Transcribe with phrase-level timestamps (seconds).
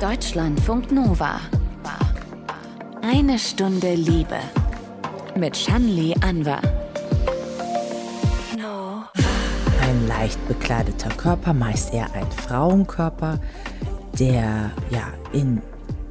[0.00, 1.40] Deutschlandfunk Nova.
[3.02, 4.38] Eine Stunde Liebe.
[5.36, 6.62] Mit Shanli Anwar.
[9.82, 13.40] Ein leicht bekleideter Körper, meist eher ein Frauenkörper,
[14.16, 15.60] der ja in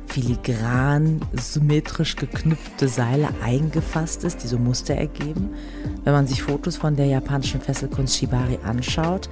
[0.08, 5.56] filigran, symmetrisch geknüpfte Seile eingefasst ist, die so Muster ergeben.
[6.04, 9.30] Wenn man sich Fotos von der japanischen Fesselkunst Shibari anschaut,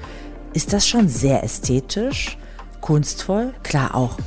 [0.53, 2.37] ist das schon sehr ästhetisch,
[2.79, 4.17] kunstvoll, klar auch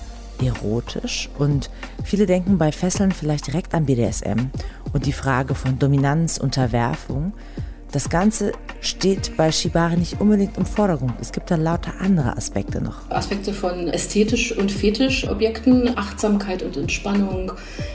[0.42, 1.70] erotisch und
[2.04, 4.50] viele denken bei Fesseln vielleicht direkt an BDSM
[4.92, 7.32] und die Frage von Dominanz, Unterwerfung.
[7.90, 8.52] Das Ganze
[8.82, 11.14] steht bei Shibari nicht unbedingt im Vordergrund.
[11.22, 13.10] Es gibt da lauter andere Aspekte noch.
[13.10, 17.52] Aspekte von ästhetisch und fetisch Objekten, Achtsamkeit und Entspannung,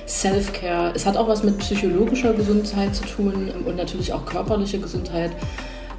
[0.08, 0.94] Self-Care.
[0.96, 5.32] Es hat auch was mit psychologischer Gesundheit zu tun und natürlich auch körperliche Gesundheit.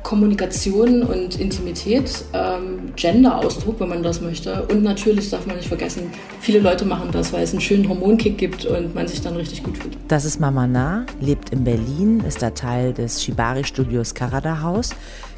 [0.04, 4.66] Kommunikation und Intimität, ähm, Gender-Ausdruck, wenn man das möchte.
[4.66, 8.37] Und natürlich darf man nicht vergessen, viele Leute machen das, weil es einen schönen Hormonkick
[8.37, 9.96] gibt und man sich dann richtig gut fühlt.
[10.06, 14.90] Das ist Mama Na, lebt in Berlin, ist da Teil des Shibari-Studios Karada Haus,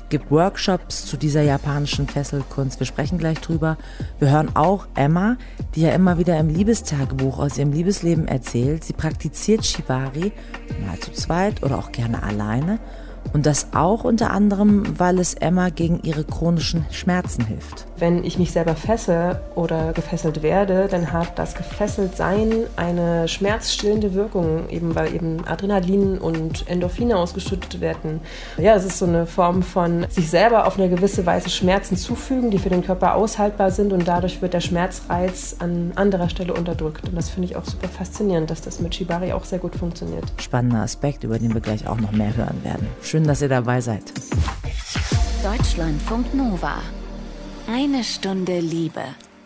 [0.08, 2.80] gibt Workshops zu dieser japanischen Fesselkunst.
[2.80, 3.78] Wir sprechen gleich drüber.
[4.19, 5.36] Wir hören auch Emma,
[5.76, 8.82] die ja immer wieder im Liebestagebuch aus ihrem Liebesleben erzählt.
[8.82, 10.32] Sie praktiziert Shibari,
[10.84, 12.80] mal zu zweit oder auch gerne alleine
[13.32, 17.86] und das auch unter anderem, weil es Emma gegen ihre chronischen Schmerzen hilft.
[17.98, 24.69] Wenn ich mich selber fesse oder gefesselt werde, dann hat das Gefesseltsein eine schmerzstillende Wirkung,
[24.69, 28.20] eben weil eben Adrenalin und Endorphine ausgeschüttet werden.
[28.58, 32.50] Ja, es ist so eine Form von sich selber auf eine gewisse Weise Schmerzen zufügen,
[32.50, 37.08] die für den Körper aushaltbar sind und dadurch wird der Schmerzreiz an anderer Stelle unterdrückt.
[37.08, 40.24] Und das finde ich auch super faszinierend, dass das mit Shibari auch sehr gut funktioniert.
[40.41, 42.86] Spannender Aspekt, über den wir gleich auch noch mehr hören werden.
[43.02, 44.12] Schön, dass ihr dabei seid.
[45.42, 46.83] Deutschlandfunk Nova.
[47.69, 49.03] Eine Stunde Liebe.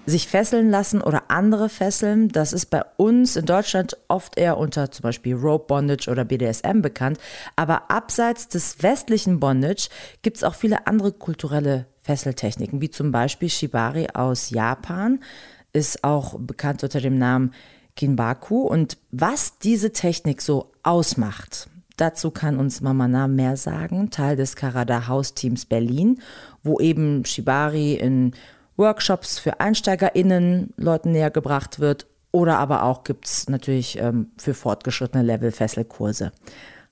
[0.06, 4.90] Sich fesseln lassen oder andere fesseln, das ist bei uns in Deutschland oft eher unter
[4.90, 7.18] zum Beispiel Rope Bondage oder BDSM bekannt.
[7.54, 9.88] Aber abseits des westlichen Bondage
[10.22, 15.20] gibt es auch viele andere kulturelle Fesseltechniken, wie zum Beispiel Shibari aus Japan,
[15.72, 17.54] ist auch bekannt unter dem Namen
[17.94, 18.62] Kinbaku.
[18.62, 21.68] Und was diese Technik so ausmacht,
[22.00, 26.18] Dazu kann uns Mamana mehr sagen, Teil des Karada House Teams Berlin,
[26.62, 28.32] wo eben Shibari in
[28.78, 32.06] Workshops für EinsteigerInnen Leuten näher gebracht wird.
[32.32, 36.32] Oder aber auch gibt es natürlich ähm, für fortgeschrittene Level Fesselkurse.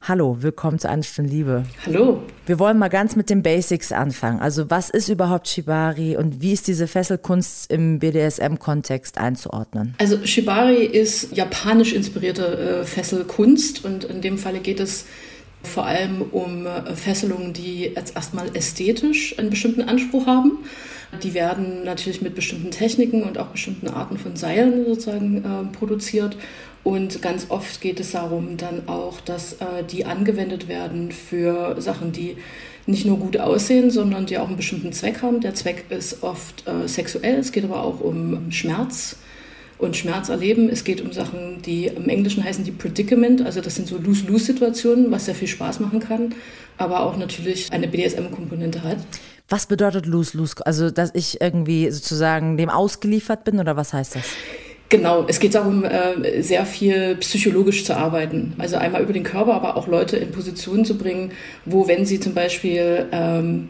[0.01, 1.65] Hallo, willkommen zu Eine Stunde Liebe.
[1.85, 2.23] Hallo.
[2.47, 4.41] Wir wollen mal ganz mit den Basics anfangen.
[4.41, 9.95] Also was ist überhaupt Shibari und wie ist diese Fesselkunst im BDSM-Kontext einzuordnen?
[9.99, 15.05] Also Shibari ist japanisch inspirierte äh, Fesselkunst und in dem Falle geht es
[15.63, 20.59] vor allem um äh, Fesselungen, die jetzt erstmal ästhetisch einen bestimmten Anspruch haben.
[21.23, 26.37] Die werden natürlich mit bestimmten Techniken und auch bestimmten Arten von Seilen sozusagen äh, produziert
[26.85, 32.13] und ganz oft geht es darum dann auch, dass äh, die angewendet werden für Sachen,
[32.13, 32.37] die
[32.87, 35.41] nicht nur gut aussehen, sondern die auch einen bestimmten Zweck haben.
[35.41, 39.17] Der Zweck ist oft äh, sexuell, es geht aber auch um Schmerz
[39.79, 40.69] und Schmerz erleben.
[40.69, 45.11] Es geht um Sachen, die im Englischen heißen die Predicament, also das sind so Lose-Lose-Situationen,
[45.11, 46.35] was sehr viel Spaß machen kann,
[46.79, 48.99] aber auch natürlich eine BDSM-Komponente hat.
[49.49, 50.67] Was bedeutet Lose-Lose?
[50.67, 54.25] Also, dass ich irgendwie sozusagen dem ausgeliefert bin oder was heißt das?
[54.91, 58.55] Genau, es geht darum, äh, sehr viel psychologisch zu arbeiten.
[58.57, 61.33] Also einmal über den Körper, aber auch Leute in Positionen zu bringen,
[61.67, 63.69] wo, wenn sie zum Beispiel ähm,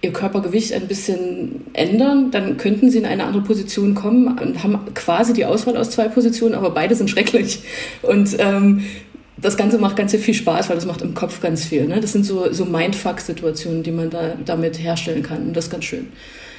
[0.00, 4.78] ihr Körpergewicht ein bisschen ändern, dann könnten sie in eine andere Position kommen und haben
[4.94, 7.60] quasi die Auswahl aus zwei Positionen, aber beide sind schrecklich.
[8.00, 8.84] Und ähm,
[9.36, 11.86] das Ganze macht ganz viel Spaß, weil das macht im Kopf ganz viel.
[11.86, 12.00] Ne?
[12.00, 15.48] Das sind so, so Mindfuck-Situationen, die man da damit herstellen kann.
[15.48, 16.08] Und das ist ganz schön.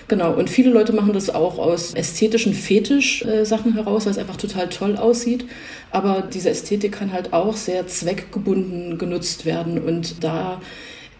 [0.07, 4.69] Genau, und viele Leute machen das auch aus ästhetischen Fetisch-Sachen heraus, weil es einfach total
[4.69, 5.45] toll aussieht.
[5.89, 9.79] Aber diese Ästhetik kann halt auch sehr zweckgebunden genutzt werden.
[9.79, 10.61] Und da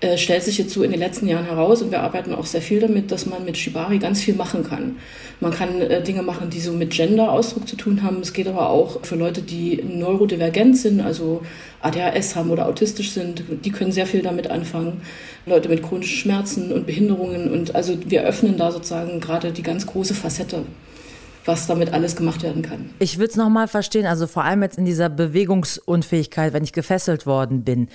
[0.01, 2.61] äh, stellt sich jetzt so in den letzten Jahren heraus, und wir arbeiten auch sehr
[2.61, 4.97] viel damit, dass man mit Shibari ganz viel machen kann.
[5.39, 8.20] Man kann äh, Dinge machen, die so mit Gender-Ausdruck zu tun haben.
[8.22, 11.41] Es geht aber auch für Leute, die neurodivergent sind, also
[11.81, 15.02] ADHS haben oder autistisch sind, die können sehr viel damit anfangen.
[15.46, 17.52] Leute mit chronischen Schmerzen und Behinderungen.
[17.52, 20.64] Und also wir öffnen da sozusagen gerade die ganz große Facette
[21.46, 22.90] was damit alles gemacht werden kann.
[22.99, 27.25] Ich würde es nochmal verstehen, also vor allem jetzt in dieser Bewegungsunfähigkeit, wenn ich gefesselt
[27.25, 27.87] worden bin.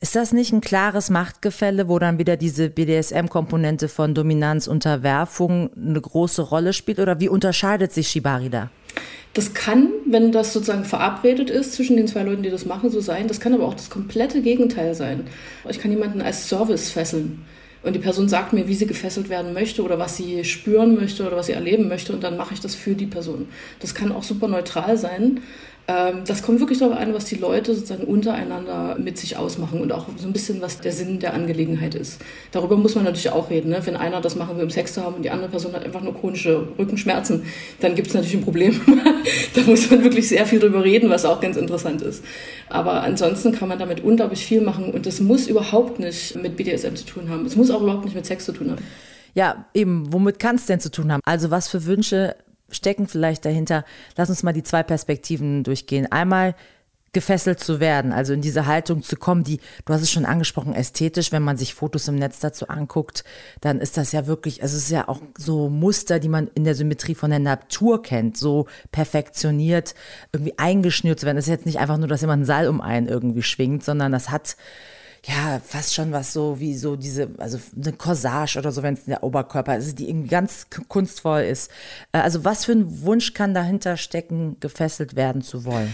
[0.00, 6.00] Ist das nicht ein klares Machtgefälle, wo dann wieder diese BDSM-Komponente von Dominanz, Unterwerfung eine
[6.00, 7.00] große Rolle spielt?
[7.00, 8.70] Oder wie unterscheidet sich Shibari da?
[9.34, 13.00] Das kann, wenn das sozusagen verabredet ist zwischen den zwei Leuten, die das machen, so
[13.00, 13.26] sein.
[13.26, 15.26] Das kann aber auch das komplette Gegenteil sein.
[15.68, 17.44] Ich kann jemanden als Service fesseln.
[17.82, 21.26] Und die Person sagt mir, wie sie gefesselt werden möchte oder was sie spüren möchte
[21.26, 23.48] oder was sie erleben möchte und dann mache ich das für die Person.
[23.78, 25.40] Das kann auch super neutral sein.
[25.90, 29.90] Ähm, das kommt wirklich darauf an, was die Leute sozusagen untereinander mit sich ausmachen und
[29.90, 32.20] auch so ein bisschen, was der Sinn der Angelegenheit ist.
[32.52, 33.70] Darüber muss man natürlich auch reden.
[33.70, 33.80] Ne?
[33.82, 36.02] Wenn einer das machen will, um Sex zu haben und die andere Person hat einfach
[36.02, 37.44] nur chronische Rückenschmerzen,
[37.80, 38.78] dann gibt es natürlich ein Problem.
[39.54, 42.22] da muss man wirklich sehr viel drüber reden, was auch ganz interessant ist.
[42.68, 46.96] Aber ansonsten kann man damit unglaublich viel machen und das muss überhaupt nicht mit BDSM
[46.96, 47.46] zu tun haben.
[47.46, 48.84] Es muss auch überhaupt nicht mit Sex zu tun haben.
[49.32, 51.22] Ja, eben, womit kann es denn zu tun haben?
[51.24, 52.34] Also was für Wünsche
[52.70, 53.84] stecken vielleicht dahinter.
[54.16, 56.10] Lass uns mal die zwei Perspektiven durchgehen.
[56.10, 56.54] Einmal
[57.12, 60.74] gefesselt zu werden, also in diese Haltung zu kommen, die, du hast es schon angesprochen,
[60.74, 63.24] ästhetisch, wenn man sich Fotos im Netz dazu anguckt,
[63.60, 66.64] dann ist das ja wirklich, also es ist ja auch so Muster, die man in
[66.64, 69.94] der Symmetrie von der Natur kennt, so perfektioniert,
[70.32, 71.36] irgendwie eingeschnürt zu werden.
[71.36, 74.12] Das ist jetzt nicht einfach nur, dass jemand einen Seil um einen irgendwie schwingt, sondern
[74.12, 74.56] das hat
[75.26, 79.04] ja, fast schon was so wie so diese, also eine Corsage oder so, wenn es
[79.04, 81.70] der Oberkörper ist, die irgendwie ganz kunstvoll ist.
[82.12, 85.92] Äh, also was für ein Wunsch kann dahinter stecken, gefesselt werden zu wollen?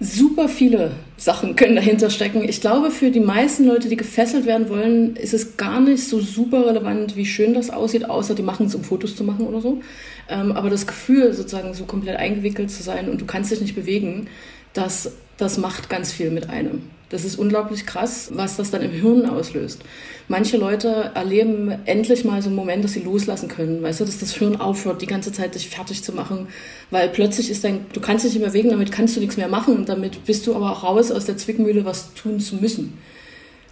[0.00, 2.46] Super viele Sachen können dahinter stecken.
[2.46, 6.20] Ich glaube, für die meisten Leute, die gefesselt werden wollen, ist es gar nicht so
[6.20, 9.60] super relevant, wie schön das aussieht, außer die machen es, um Fotos zu machen oder
[9.60, 9.80] so.
[10.28, 13.76] Ähm, aber das Gefühl, sozusagen so komplett eingewickelt zu sein und du kannst dich nicht
[13.76, 14.26] bewegen,
[14.72, 16.82] das, das macht ganz viel mit einem.
[17.10, 19.82] Das ist unglaublich krass, was das dann im Hirn auslöst.
[20.26, 23.82] Manche Leute erleben endlich mal so einen Moment, dass sie loslassen können.
[23.82, 26.48] Weißt du, dass das Hirn aufhört, die ganze Zeit dich fertig zu machen.
[26.90, 29.48] Weil plötzlich ist dein, du kannst dich nicht mehr bewegen, damit kannst du nichts mehr
[29.48, 29.76] machen.
[29.76, 32.98] Und damit bist du aber auch raus aus der Zwickmühle, was tun zu müssen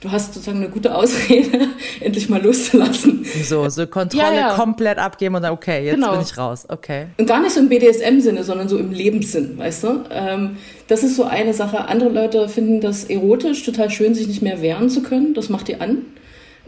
[0.03, 1.69] du hast sozusagen eine gute Ausrede,
[2.01, 3.25] endlich mal loszulassen.
[3.45, 4.55] So, so Kontrolle ja, ja.
[4.55, 6.13] komplett abgeben und dann, okay, jetzt genau.
[6.13, 7.07] bin ich raus, okay.
[7.19, 10.05] Und gar nicht so im BDSM-Sinne, sondern so im Lebenssinn, weißt du?
[10.11, 10.57] Ähm,
[10.89, 11.87] das ist so eine Sache.
[11.89, 15.35] Andere Leute finden das erotisch, total schön, sich nicht mehr wehren zu können.
[15.35, 15.99] Das macht die an.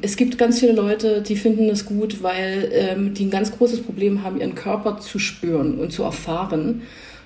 [0.01, 3.83] Es gibt ganz viele Leute, die finden das gut, weil ähm, die ein ganz großes
[3.83, 6.83] Problem haben, ihren Körper zu spüren und zu erfahren.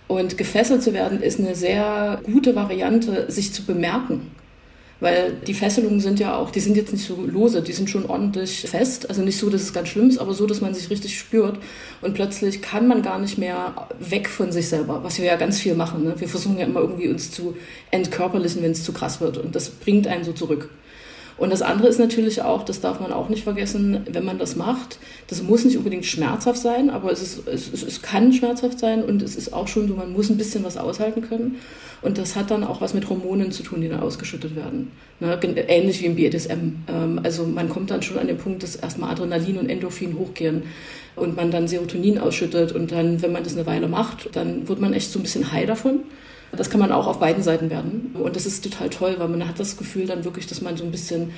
[0.06, 4.31] Und gefesselt zu werden ist eine sehr gute Variante, sich zu bemerken.
[5.00, 8.06] Weil die Fesselungen sind ja auch, die sind jetzt nicht so lose, die sind schon
[8.06, 9.09] ordentlich fest.
[9.09, 11.59] Also nicht so, dass es ganz schlimm ist, aber so, dass man sich richtig spürt.
[12.00, 15.61] Und plötzlich kann man gar nicht mehr weg von sich selber, was wir ja ganz
[15.61, 16.03] viel machen.
[16.03, 16.15] Ne?
[16.19, 17.56] Wir versuchen ja immer irgendwie uns zu
[17.93, 19.39] entkörperlichen, wenn es zu krass wird.
[19.39, 20.69] Und das bringt einen so zurück.
[21.38, 24.56] Und das andere ist natürlich auch, das darf man auch nicht vergessen, wenn man das
[24.56, 24.99] macht,
[25.29, 29.23] das muss nicht unbedingt schmerzhaft sein, aber es, ist, es, es kann schmerzhaft sein und
[29.23, 31.56] es ist auch schon so, man muss ein bisschen was aushalten können.
[32.00, 34.93] Und das hat dann auch was mit Hormonen zu tun, die dann ausgeschüttet werden.
[35.20, 35.38] Ne?
[35.69, 36.76] Ähnlich wie im BDSM.
[36.88, 40.62] Ähm, also man kommt dann schon an den Punkt, dass erstmal Adrenalin und Endorphin hochgehen
[41.17, 44.81] und man dann Serotonin ausschüttet und dann, wenn man das eine Weile macht, dann wird
[44.81, 46.00] man echt so ein bisschen high davon.
[46.53, 48.15] Das kann man auch auf beiden Seiten werden.
[48.15, 50.85] Und das ist total toll, weil man hat das Gefühl dann wirklich, dass man so
[50.85, 51.33] ein bisschen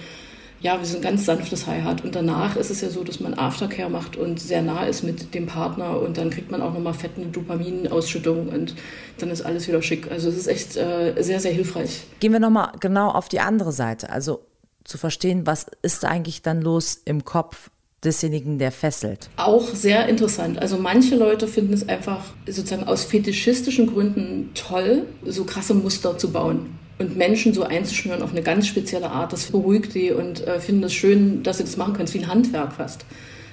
[0.61, 2.05] ja, wie so ein ganz sanftes High hat.
[2.05, 5.35] Und danach ist es ja so, dass man Aftercare macht und sehr nah ist mit
[5.35, 8.75] dem Partner und dann kriegt man auch nochmal fette Dopaminausschüttung und
[9.19, 10.11] dann ist alles wieder schick.
[10.11, 12.03] Also es ist echt äh, sehr, sehr hilfreich.
[12.21, 14.11] Gehen wir nochmal genau auf die andere Seite.
[14.11, 14.45] Also
[14.85, 17.71] zu verstehen, was ist eigentlich dann los im Kopf
[18.05, 19.29] desjenigen, der fesselt.
[19.37, 20.59] Auch sehr interessant.
[20.59, 26.31] Also manche Leute finden es einfach sozusagen aus fetischistischen Gründen toll, so krasse Muster zu
[26.31, 29.33] bauen und Menschen so einzuschnüren auf eine ganz spezielle Art.
[29.33, 32.05] Das beruhigt die und äh, finden es schön, dass sie das machen können.
[32.05, 33.05] Es ist wie ein Handwerk fast.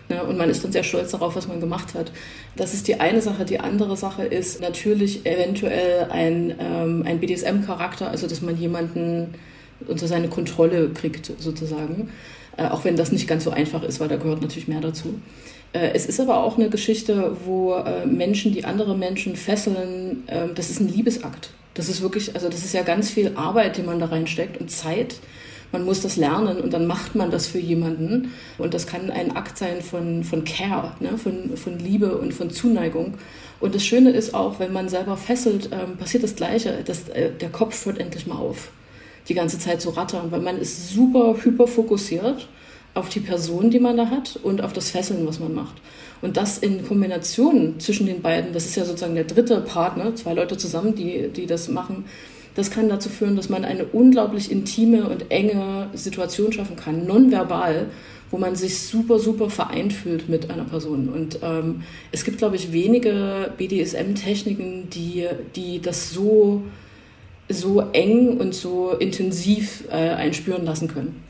[0.09, 0.23] Ne?
[0.23, 2.11] Und man ist dann sehr stolz darauf, was man gemacht hat.
[2.55, 3.45] Das ist die eine Sache.
[3.45, 9.33] Die andere Sache ist natürlich eventuell ein, ähm, ein BDSM-Charakter, also dass man jemanden
[9.87, 12.09] unter seine Kontrolle kriegt, sozusagen.
[12.57, 15.19] Äh, auch wenn das nicht ganz so einfach ist, weil da gehört natürlich mehr dazu.
[15.73, 20.51] Äh, es ist aber auch eine Geschichte, wo äh, Menschen, die andere Menschen fesseln, ähm,
[20.55, 21.51] das ist ein Liebesakt.
[21.75, 24.71] Das ist wirklich, also das ist ja ganz viel Arbeit, die man da reinsteckt und
[24.71, 25.17] Zeit.
[25.71, 28.31] Man muss das lernen und dann macht man das für jemanden.
[28.57, 31.17] Und das kann ein Akt sein von, von Care, ne?
[31.17, 33.15] von, von Liebe und von Zuneigung.
[33.59, 36.83] Und das Schöne ist auch, wenn man selber fesselt, ähm, passiert das Gleiche.
[36.85, 38.69] Das, äh, der Kopf hört endlich mal auf
[39.27, 42.47] die ganze Zeit zu rattern, weil man ist super hyperfokussiert
[42.93, 45.75] auf die Person, die man da hat und auf das Fesseln, was man macht.
[46.21, 50.33] Und das in Kombination zwischen den beiden, das ist ja sozusagen der dritte Partner, zwei
[50.33, 52.05] Leute zusammen, die, die das machen,
[52.55, 57.91] das kann dazu führen, dass man eine unglaublich intime und enge Situation schaffen kann, nonverbal,
[58.31, 61.09] wo man sich super, super vereint fühlt mit einer Person.
[61.09, 66.63] Und ähm, es gibt, glaube ich, wenige BDSM-Techniken, die, die das so
[67.49, 71.23] so eng und so intensiv äh, einspüren lassen können.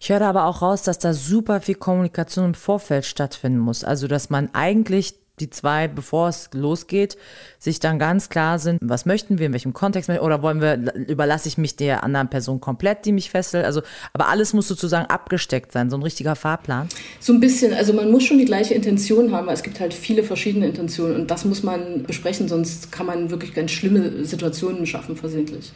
[0.00, 3.84] Ich höre aber auch raus, dass da super viel Kommunikation im Vorfeld stattfinden muss.
[3.84, 7.16] Also, dass man eigentlich die zwei, bevor es losgeht,
[7.58, 11.48] sich dann ganz klar sind, was möchten wir, in welchem Kontext oder wollen wir, überlasse
[11.48, 13.64] ich mich der anderen Person komplett, die mich fesselt.
[13.64, 13.82] Also,
[14.12, 16.88] aber alles muss sozusagen abgesteckt sein, so ein richtiger Fahrplan.
[17.20, 19.92] So ein bisschen, also man muss schon die gleiche Intention haben, weil es gibt halt
[19.92, 24.86] viele verschiedene Intentionen und das muss man besprechen, sonst kann man wirklich ganz schlimme Situationen
[24.86, 25.72] schaffen versehentlich.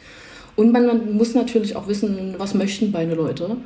[0.55, 3.57] Und man, man muss natürlich auch wissen, was möchten beide Leute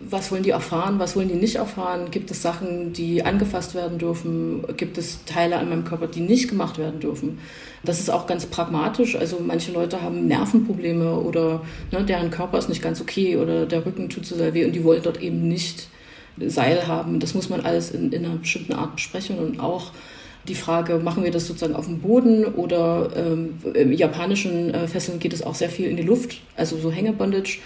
[0.00, 2.10] was wollen die erfahren, was wollen die nicht erfahren?
[2.10, 4.64] Gibt es Sachen, die angefasst werden dürfen?
[4.76, 7.40] Gibt es Teile an meinem Körper, die nicht gemacht werden dürfen?
[7.82, 9.16] Das ist auch ganz pragmatisch.
[9.16, 13.84] Also manche Leute haben Nervenprobleme oder ne, deren Körper ist nicht ganz okay oder der
[13.84, 15.88] Rücken tut so sehr weh und die wollen dort eben nicht
[16.46, 17.18] Seil haben.
[17.18, 19.90] Das muss man alles in, in einer bestimmten Art besprechen und auch
[20.46, 25.18] die Frage, machen wir das sozusagen auf dem Boden oder ähm, im japanischen äh, Fesseln
[25.18, 27.58] geht es auch sehr viel in die Luft, also so Hängebondage.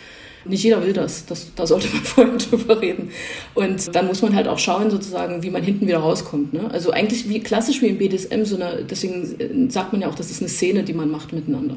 [0.45, 1.27] Nicht jeder will das.
[1.27, 1.55] das.
[1.55, 3.11] Da sollte man vorher drüber reden.
[3.55, 6.53] Und dann muss man halt auch schauen, sozusagen, wie man hinten wieder rauskommt.
[6.53, 6.71] Ne?
[6.71, 10.31] Also eigentlich wie klassisch wie im BDSM, so eine, deswegen sagt man ja auch, das
[10.31, 11.77] ist eine Szene, die man macht miteinander.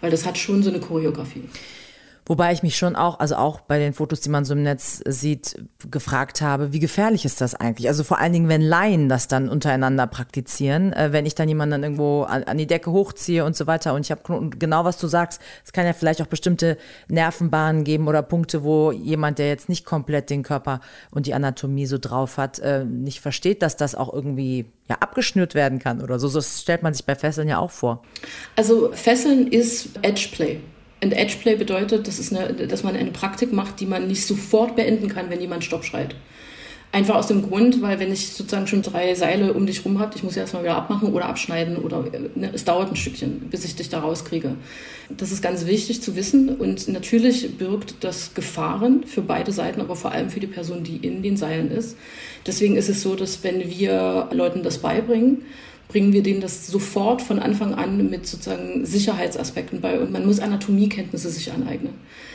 [0.00, 1.42] Weil das hat schon so eine Choreografie.
[2.26, 5.02] Wobei ich mich schon auch, also auch bei den Fotos, die man so im Netz
[5.06, 7.88] sieht, gefragt habe, wie gefährlich ist das eigentlich?
[7.88, 11.72] Also vor allen Dingen, wenn Laien das dann untereinander praktizieren, äh, wenn ich dann jemanden
[11.72, 13.94] dann irgendwo an, an, die Decke hochziehe und so weiter.
[13.94, 18.06] Und ich habe genau, was du sagst, es kann ja vielleicht auch bestimmte Nervenbahnen geben
[18.06, 22.36] oder Punkte, wo jemand, der jetzt nicht komplett den Körper und die Anatomie so drauf
[22.36, 26.28] hat, äh, nicht versteht, dass das auch irgendwie ja, abgeschnürt werden kann oder so.
[26.28, 28.02] So stellt man sich bei Fesseln ja auch vor.
[28.56, 30.60] Also Fesseln ist Edgeplay.
[31.02, 34.76] Und Edgeplay bedeutet, das ist eine, dass man eine Praktik macht, die man nicht sofort
[34.76, 36.14] beenden kann, wenn jemand Stopp schreit.
[36.92, 40.16] Einfach aus dem Grund, weil wenn ich sozusagen schon drei Seile um dich rum habe,
[40.16, 42.04] ich muss ja erstmal wieder abmachen oder abschneiden oder
[42.34, 44.56] ne, es dauert ein Stückchen, bis ich dich da rauskriege.
[45.08, 49.94] Das ist ganz wichtig zu wissen und natürlich birgt das Gefahren für beide Seiten, aber
[49.94, 51.96] vor allem für die Person, die in den Seilen ist.
[52.44, 55.42] Deswegen ist es so, dass wenn wir Leuten das beibringen,
[55.90, 60.38] bringen wir denen das sofort von Anfang an mit sozusagen Sicherheitsaspekten bei und man muss
[60.38, 61.94] Anatomiekenntnisse sich aneignen.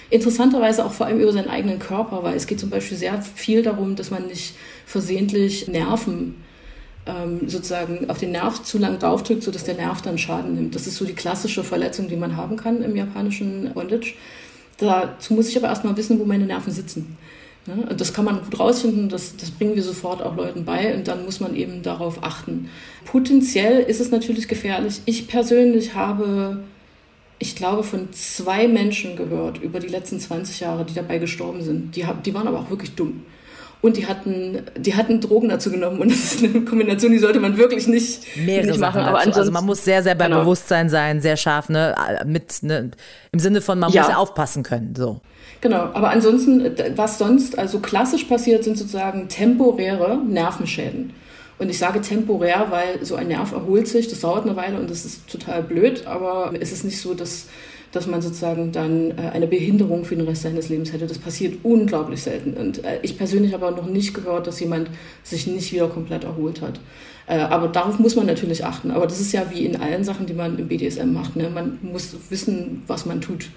[0.10, 3.64] Interessanterweise auch vor allem über seinen eigenen Körper, weil es geht zum Beispiel sehr viel
[3.64, 6.36] darum, dass man nicht versehentlich Nerven
[7.06, 10.76] ähm, sozusagen auf den Nerv zu lang draufdrückt, sodass der Nerv dann Schaden nimmt.
[10.76, 14.16] Das ist so die klassische Verletzung, die man haben kann im japanischen Bondage.
[14.78, 17.18] Dazu muss ich aber erstmal wissen, wo meine Nerven sitzen.
[17.68, 17.96] Ne?
[17.98, 21.26] Das kann man gut rausfinden, das, das bringen wir sofort auch Leuten bei und dann
[21.26, 22.70] muss man eben darauf achten.
[23.06, 25.02] Potenziell ist es natürlich gefährlich.
[25.06, 26.64] Ich persönlich habe,
[27.40, 31.96] ich glaube, von zwei Menschen gehört über die letzten 20 Jahre, die dabei gestorben sind.
[31.96, 33.24] Die, die waren aber auch wirklich dumm.
[33.82, 36.00] Und die hatten, die hatten Drogen dazu genommen.
[36.00, 39.02] Und das ist eine Kombination, die sollte man wirklich nicht, Mehrere nicht machen.
[39.02, 40.40] Aber also man muss sehr, sehr bei genau.
[40.40, 41.94] Bewusstsein sein, sehr scharf, ne?
[42.26, 42.90] Mit, ne?
[43.32, 44.04] Im Sinne von, man ja.
[44.04, 44.96] muss aufpassen können.
[44.96, 45.22] So.
[45.62, 51.14] Genau, aber ansonsten, was sonst also klassisch passiert, sind sozusagen temporäre Nervenschäden.
[51.58, 54.90] Und ich sage temporär, weil so ein Nerv erholt sich, das dauert eine Weile und
[54.90, 57.48] das ist total blöd, aber es ist nicht so, dass
[57.96, 61.08] dass man sozusagen dann äh, eine Behinderung für den Rest seines Lebens hätte.
[61.08, 62.54] Das passiert unglaublich selten.
[62.54, 64.90] Und äh, ich persönlich habe auch noch nicht gehört, dass jemand
[65.24, 66.80] sich nicht wieder komplett erholt hat.
[67.28, 68.92] Äh, aber darauf muss man natürlich achten.
[68.92, 71.36] Aber das ist ja wie in allen Sachen, die man im BDSM macht.
[71.36, 71.50] Ne?
[71.50, 73.50] Man muss wissen, was man tut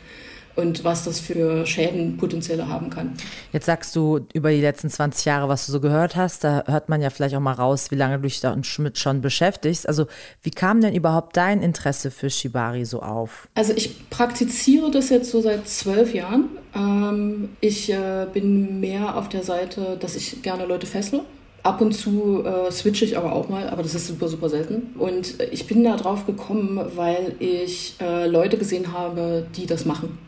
[0.59, 3.12] und was das für Schäden potenzielle haben kann.
[3.53, 6.88] Jetzt sagst du über die letzten 20 Jahre, was du so gehört hast, da hört
[6.88, 9.88] man ja vielleicht auch mal raus, wie lange du dich da mit schon beschäftigst.
[9.88, 10.07] Also
[10.43, 13.49] wie kam denn überhaupt dein Interesse für Shibari so auf?
[13.55, 16.47] Also ich praktiziere das jetzt so seit zwölf Jahren.
[16.75, 21.21] Ähm, ich äh, bin mehr auf der Seite, dass ich gerne Leute fessle.
[21.62, 24.95] Ab und zu äh, switche ich aber auch mal, aber das ist super, super selten.
[24.99, 30.19] Und ich bin da drauf gekommen, weil ich äh, Leute gesehen habe, die das machen.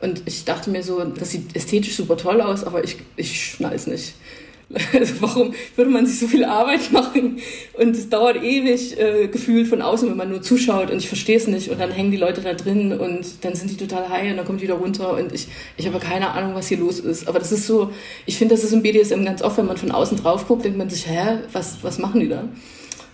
[0.00, 3.74] Und ich dachte mir so, das sieht ästhetisch super toll aus, aber ich, ich schnall
[3.74, 4.14] es nicht.
[4.92, 7.38] Also warum würde man sich so viel Arbeit machen?
[7.74, 11.36] Und es dauert ewig äh, gefühlt von außen, wenn man nur zuschaut und ich verstehe
[11.36, 11.70] es nicht.
[11.70, 14.46] Und dann hängen die Leute da drin und dann sind die total high und dann
[14.46, 17.28] kommt die wieder runter und ich, ich habe keine Ahnung, was hier los ist.
[17.28, 17.92] Aber das ist so,
[18.26, 20.78] ich finde, das ist im BDSM ganz oft, wenn man von außen drauf guckt, denkt
[20.78, 22.48] man sich, hä, was, was machen die da?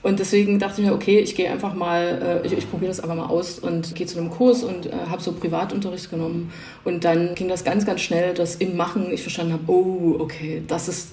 [0.02, 3.00] Und deswegen dachte ich mir, okay, ich gehe einfach mal, äh, ich, ich probiere das
[3.00, 6.52] einfach mal aus und gehe zu einem Kurs und äh, habe so Privatunterricht genommen.
[6.85, 10.62] Und dann ging das ganz, ganz schnell, dass im Machen ich verstanden habe, oh, okay,
[10.66, 11.12] das ist,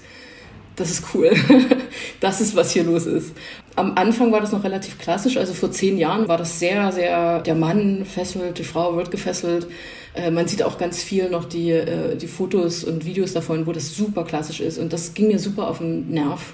[0.75, 1.31] das ist cool.
[2.19, 3.33] das ist, was hier los ist.
[3.75, 5.37] Am Anfang war das noch relativ klassisch.
[5.37, 9.67] Also vor zehn Jahren war das sehr, sehr, der Mann fesselt, die Frau wird gefesselt.
[10.15, 13.71] Äh, man sieht auch ganz viel noch die, äh, die Fotos und Videos davon, wo
[13.71, 14.79] das super klassisch ist.
[14.79, 16.53] Und das ging mir super auf den Nerv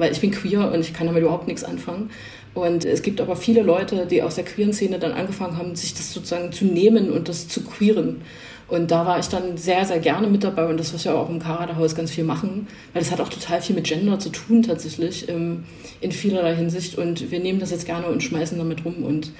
[0.00, 2.10] weil ich bin queer und ich kann damit überhaupt nichts anfangen.
[2.54, 5.94] Und es gibt aber viele Leute, die aus der queeren Szene dann angefangen haben, sich
[5.94, 8.22] das sozusagen zu nehmen und das zu queeren.
[8.66, 11.28] Und da war ich dann sehr, sehr gerne mit dabei und das, was wir auch
[11.28, 14.62] im Karada-Haus ganz viel machen, weil das hat auch total viel mit Gender zu tun
[14.62, 15.64] tatsächlich ähm,
[16.00, 19.32] in vielerlei Hinsicht und wir nehmen das jetzt gerne und schmeißen damit rum und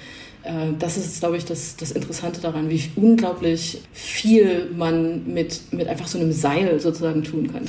[0.43, 5.87] äh, das ist, glaube ich, das, das Interessante daran, wie unglaublich viel man mit, mit
[5.87, 7.63] einfach so einem Seil sozusagen tun kann.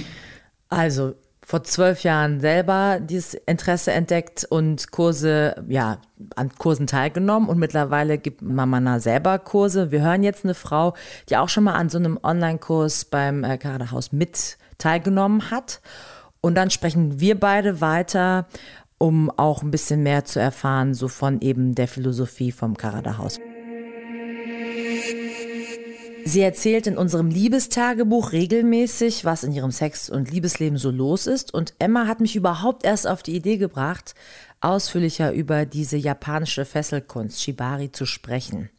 [0.69, 1.15] Also
[1.53, 5.99] vor zwölf Jahren selber dieses Interesse entdeckt und Kurse, ja,
[6.35, 9.91] an Kursen teilgenommen und mittlerweile gibt Mamana selber Kurse.
[9.91, 10.95] Wir hören jetzt eine Frau,
[11.29, 13.59] die auch schon mal an so einem Online-Kurs beim äh,
[13.91, 15.83] Haus mit teilgenommen hat.
[16.41, 18.47] Und dann sprechen wir beide weiter,
[18.97, 23.39] um auch ein bisschen mehr zu erfahren, so von eben der Philosophie vom Haus.
[26.25, 31.53] Sie erzählt in unserem Liebestagebuch regelmäßig, was in ihrem Sex- und Liebesleben so los ist.
[31.53, 34.15] Und Emma hat mich überhaupt erst auf die Idee gebracht,
[34.61, 38.71] ausführlicher über diese japanische Fesselkunst Shibari zu sprechen.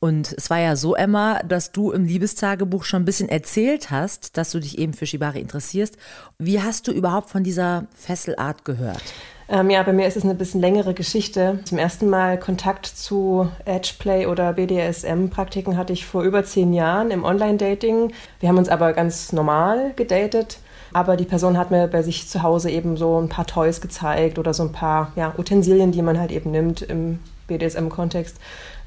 [0.00, 4.36] Und es war ja so, Emma, dass du im Liebestagebuch schon ein bisschen erzählt hast,
[4.36, 5.96] dass du dich eben für Shibari interessierst.
[6.38, 9.02] Wie hast du überhaupt von dieser Fesselart gehört?
[9.48, 11.58] Ähm, ja, bei mir ist es eine bisschen längere Geschichte.
[11.64, 17.24] Zum ersten Mal Kontakt zu Edgeplay oder BDSM-Praktiken hatte ich vor über zehn Jahren im
[17.24, 18.12] Online-Dating.
[18.40, 20.58] Wir haben uns aber ganz normal gedatet.
[20.94, 24.38] Aber die Person hat mir bei sich zu Hause eben so ein paar Toys gezeigt
[24.38, 28.36] oder so ein paar ja, Utensilien, die man halt eben nimmt im BDSM-Kontext.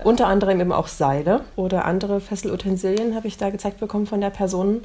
[0.03, 4.29] Unter anderem eben auch Seile oder andere Fesselutensilien habe ich da gezeigt bekommen von der
[4.29, 4.81] Person.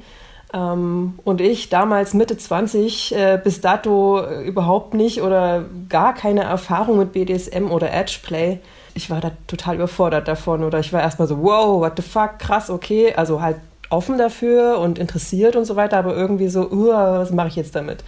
[0.53, 6.43] Ähm, und ich damals Mitte 20 äh, bis dato äh, überhaupt nicht oder gar keine
[6.43, 8.59] Erfahrung mit BDSM oder Edgeplay.
[8.95, 12.39] Ich war da total überfordert davon oder ich war erstmal so, wow, what the fuck,
[12.39, 13.15] krass, okay.
[13.15, 13.57] Also halt
[13.89, 17.75] offen dafür und interessiert und so weiter, aber irgendwie so, uh, was mache ich jetzt
[17.75, 18.05] damit?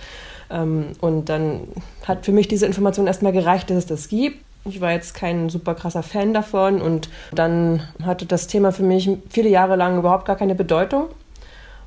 [0.50, 1.68] Ähm, und dann
[2.06, 4.38] hat für mich diese Information erstmal gereicht, dass es das gibt.
[4.66, 9.10] Ich war jetzt kein super krasser Fan davon und dann hatte das Thema für mich
[9.28, 11.08] viele Jahre lang überhaupt gar keine Bedeutung.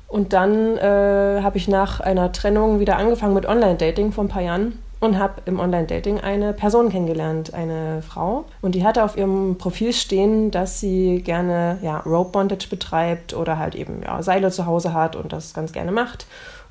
[0.08, 4.42] Und dann äh, habe ich nach einer Trennung wieder angefangen mit Online-Dating vor ein paar
[4.42, 8.46] Jahren und habe im Online-Dating eine Person kennengelernt, eine Frau.
[8.62, 13.58] Und die hatte auf ihrem Profil stehen, dass sie gerne ja, Rope Bondage betreibt oder
[13.58, 16.26] halt eben ja, Seile zu Hause hat und das ganz gerne macht.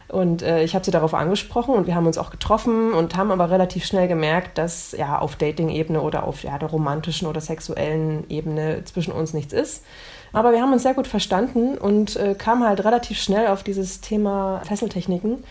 [0.09, 3.29] Und äh, ich habe sie darauf angesprochen und wir haben uns auch getroffen und haben
[3.29, 8.23] aber relativ schnell gemerkt, dass ja auf Dating-Ebene oder auf ja, der romantischen oder sexuellen
[8.29, 9.83] Ebene zwischen uns nichts ist.
[10.33, 14.01] Aber wir haben uns sehr gut verstanden und äh, kamen halt relativ schnell auf dieses
[14.01, 15.43] Thema Fesseltechniken.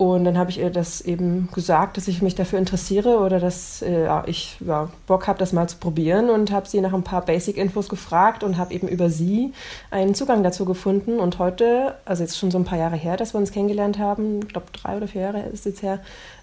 [0.00, 3.82] Und dann habe ich ihr das eben gesagt, dass ich mich dafür interessiere oder dass
[3.82, 7.22] äh, ich ja, Bock habe, das mal zu probieren und habe sie nach ein paar
[7.22, 9.52] Basic-Infos gefragt und habe eben über sie
[9.90, 11.20] einen Zugang dazu gefunden.
[11.20, 14.40] Und heute, also jetzt schon so ein paar Jahre her, dass wir uns kennengelernt haben,
[14.40, 15.98] ich glaube drei oder vier Jahre ist jetzt her,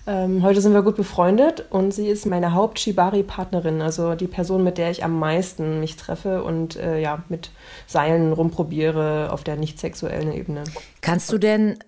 [0.05, 4.77] ähm, heute sind wir gut befreundet und sie ist meine Haupt-Shibari-Partnerin, also die Person, mit
[4.77, 7.49] der ich am meisten mich treffe und äh, ja, mit
[7.87, 10.63] Seilen rumprobiere auf der nicht sexuellen Ebene.
[11.01, 11.79] Kannst du denn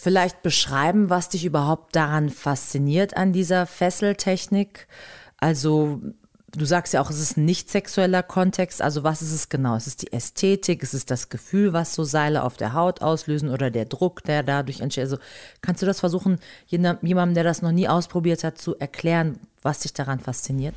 [0.00, 4.88] vielleicht beschreiben, was dich überhaupt daran fasziniert an dieser Fesseltechnik?
[5.38, 6.00] Also
[6.56, 8.82] du sagst ja auch, es ist ein nicht sexueller Kontext.
[8.82, 9.76] Also was ist es genau?
[9.76, 10.82] Ist es die Ästhetik?
[10.82, 14.42] Ist es das Gefühl, was so Seile auf der Haut auslösen oder der Druck, der
[14.42, 15.04] dadurch entsteht?
[15.04, 15.18] Also
[15.60, 19.92] kannst du das versuchen, jemandem, der das noch nie ausprobiert hat, zu erklären, was dich
[19.92, 20.74] daran fasziniert?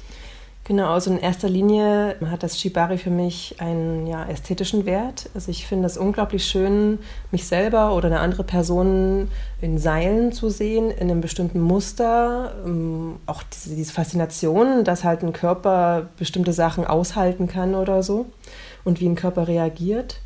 [0.68, 5.30] Genau, also in erster Linie hat das Shibari für mich einen ja, ästhetischen Wert.
[5.36, 6.98] Also ich finde es unglaublich schön,
[7.32, 9.30] mich selber oder eine andere Person
[9.62, 12.56] in Seilen zu sehen, in einem bestimmten Muster.
[12.66, 18.26] Ähm, auch diese, diese Faszination, dass halt ein Körper bestimmte Sachen aushalten kann oder so
[18.84, 20.20] und wie ein Körper reagiert.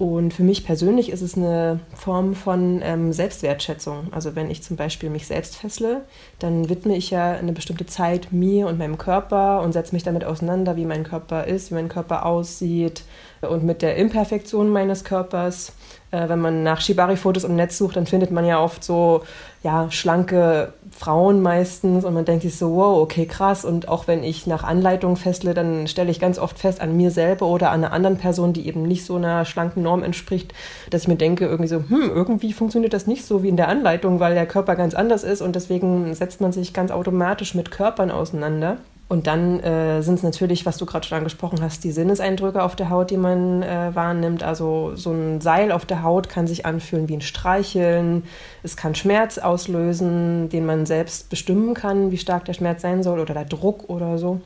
[0.00, 4.06] Und für mich persönlich ist es eine Form von ähm, Selbstwertschätzung.
[4.12, 6.06] Also wenn ich zum Beispiel mich selbst fessle,
[6.38, 10.24] dann widme ich ja eine bestimmte Zeit mir und meinem Körper und setze mich damit
[10.24, 13.02] auseinander, wie mein Körper ist, wie mein Körper aussieht
[13.42, 15.74] und mit der Imperfektion meines Körpers.
[16.12, 19.22] Äh, wenn man nach Shibari-Fotos im Netz sucht, dann findet man ja oft so
[19.62, 23.64] ja, schlanke Frauen meistens und man denkt sich so, wow, okay, krass.
[23.66, 27.10] Und auch wenn ich nach Anleitung festle, dann stelle ich ganz oft fest an mir
[27.10, 30.54] selber oder an einer anderen Person, die eben nicht so einer schlanken Norm entspricht,
[30.88, 33.68] dass ich mir denke, irgendwie so, hm, irgendwie funktioniert das nicht so wie in der
[33.68, 37.70] Anleitung, weil der Körper ganz anders ist und deswegen setzt man sich ganz automatisch mit
[37.70, 38.78] Körpern auseinander.
[39.10, 42.76] Und dann äh, sind es natürlich, was du gerade schon angesprochen hast, die Sinneseindrücke auf
[42.76, 44.44] der Haut, die man äh, wahrnimmt.
[44.44, 48.22] Also so ein Seil auf der Haut kann sich anfühlen wie ein Streicheln.
[48.62, 53.18] Es kann Schmerz auslösen, den man selbst bestimmen kann, wie stark der Schmerz sein soll
[53.18, 54.40] oder der Druck oder so.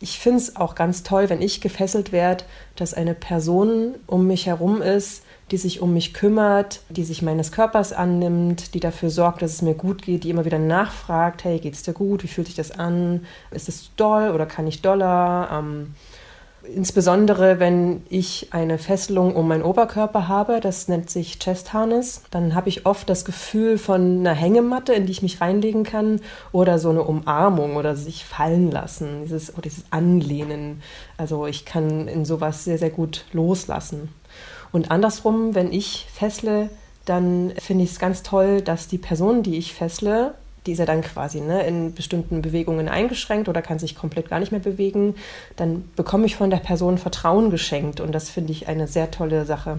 [0.00, 2.44] Ich finde es auch ganz toll, wenn ich gefesselt werde,
[2.76, 7.52] dass eine Person um mich herum ist, die sich um mich kümmert, die sich meines
[7.52, 11.58] Körpers annimmt, die dafür sorgt, dass es mir gut geht, die immer wieder nachfragt, hey,
[11.58, 12.22] geht's dir gut?
[12.22, 13.26] Wie fühlt sich das an?
[13.50, 15.48] Ist es doll oder kann ich doller?
[15.52, 15.94] Ähm,
[16.66, 22.54] Insbesondere, wenn ich eine Fesselung um meinen Oberkörper habe, das nennt sich Chest Harness, dann
[22.54, 26.20] habe ich oft das Gefühl von einer Hängematte, in die ich mich reinlegen kann,
[26.52, 30.80] oder so eine Umarmung oder sich fallen lassen, dieses, dieses Anlehnen.
[31.18, 34.08] Also ich kann in sowas sehr, sehr gut loslassen.
[34.74, 36.68] Und andersrum, wenn ich fessle,
[37.04, 40.34] dann finde ich es ganz toll, dass die Person, die ich fessle,
[40.66, 44.40] die ist ja dann quasi ne, in bestimmten Bewegungen eingeschränkt oder kann sich komplett gar
[44.40, 45.14] nicht mehr bewegen,
[45.54, 48.00] dann bekomme ich von der Person Vertrauen geschenkt.
[48.00, 49.78] Und das finde ich eine sehr tolle Sache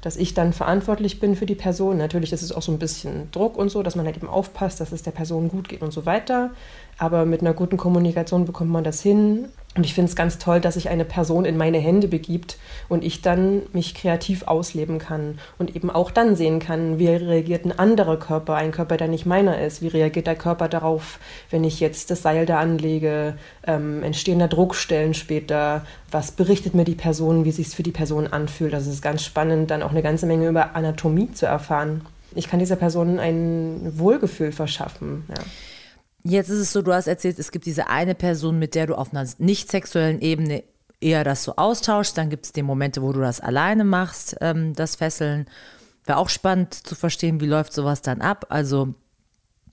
[0.00, 1.98] dass ich dann verantwortlich bin für die Person.
[1.98, 4.80] Natürlich ist es auch so ein bisschen Druck und so, dass man halt eben aufpasst,
[4.80, 6.50] dass es der Person gut geht und so weiter.
[6.98, 9.48] Aber mit einer guten Kommunikation bekommt man das hin.
[9.76, 12.58] Und ich finde es ganz toll, dass sich eine Person in meine Hände begibt
[12.88, 17.64] und ich dann mich kreativ ausleben kann und eben auch dann sehen kann, wie reagiert
[17.64, 19.80] ein anderer Körper, ein Körper, der nicht meiner ist.
[19.80, 23.38] Wie reagiert der Körper darauf, wenn ich jetzt das Seil da anlege?
[23.64, 25.86] Ähm, entstehen da Druckstellen später?
[26.10, 28.72] Was berichtet mir die Person, wie sich es für die Person anfühlt?
[28.72, 32.02] Das ist ganz spannend, dann auch eine ganze Menge über Anatomie zu erfahren.
[32.34, 35.24] Ich kann dieser Person ein Wohlgefühl verschaffen.
[35.28, 35.42] Ja.
[36.22, 38.94] Jetzt ist es so, du hast erzählt, es gibt diese eine Person, mit der du
[38.94, 40.64] auf einer nicht sexuellen Ebene
[41.00, 42.16] eher das so austauschst.
[42.16, 45.46] Dann gibt es die Momente, wo du das alleine machst, ähm, das Fesseln.
[46.04, 48.46] Wäre auch spannend zu verstehen, wie läuft sowas dann ab.
[48.48, 48.94] Also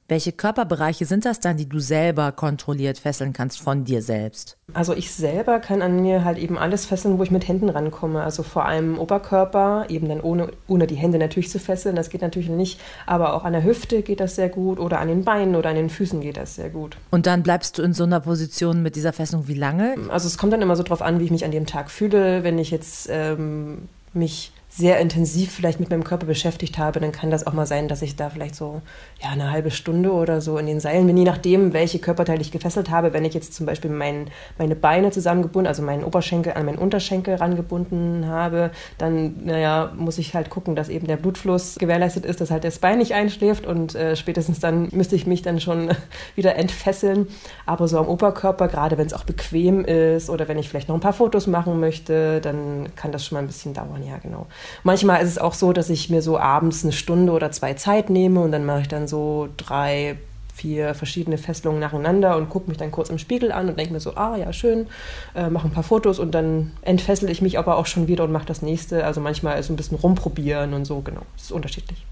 [0.10, 4.58] welche Körperbereiche sind das dann, die du selber kontrolliert fesseln kannst von dir selbst?
[4.74, 8.24] Also ich selber kann an mir halt eben alles fesseln, wo ich mit Händen rankomme.
[8.24, 12.22] Also vor allem Oberkörper, eben dann ohne, ohne die Hände natürlich zu fesseln, das geht
[12.22, 12.80] natürlich nicht.
[13.06, 15.76] Aber auch an der Hüfte geht das sehr gut oder an den Beinen oder an
[15.76, 16.98] den Füßen geht das sehr gut.
[17.12, 19.96] Und dann bleibst du in so einer Position mit dieser Fesselung wie lange?
[20.10, 22.44] Also es kommt dann immer so drauf an, wie ich mich an dem Tag fühle.
[22.44, 27.32] Wenn ich jetzt ähm, mich sehr intensiv vielleicht mit meinem Körper beschäftigt habe, dann kann
[27.32, 28.82] das auch mal sein, dass ich da vielleicht so
[29.22, 32.52] ja, eine halbe Stunde oder so in den Seilen bin, je nachdem, welche Körperteile ich
[32.52, 33.12] gefesselt habe.
[33.12, 37.36] Wenn ich jetzt zum Beispiel mein, meine Beine zusammengebunden, also meinen Oberschenkel an meinen Unterschenkel
[37.36, 42.52] rangebunden habe, dann naja, muss ich halt gucken, dass eben der Blutfluss gewährleistet ist, dass
[42.52, 45.90] halt das Bein nicht einschläft und äh, spätestens dann müsste ich mich dann schon
[46.36, 47.28] wieder entfesseln.
[47.66, 50.96] Aber so am Oberkörper, gerade wenn es auch bequem ist oder wenn ich vielleicht noch
[50.96, 54.46] ein paar Fotos machen möchte, dann kann das schon mal ein bisschen dauern, ja genau.
[54.84, 58.10] Manchmal ist es auch so, dass ich mir so abends eine Stunde oder zwei Zeit
[58.10, 60.18] nehme und dann mache ich dann so drei,
[60.54, 64.00] vier verschiedene Fesselungen nacheinander und gucke mich dann kurz im Spiegel an und denke mir
[64.00, 64.88] so, ah ja, schön,
[65.36, 68.32] äh, mache ein paar Fotos und dann entfessel ich mich aber auch schon wieder und
[68.32, 69.06] mache das nächste.
[69.06, 71.22] Also manchmal ist ein bisschen rumprobieren und so, genau.
[71.36, 72.06] Das ist unterschiedlich.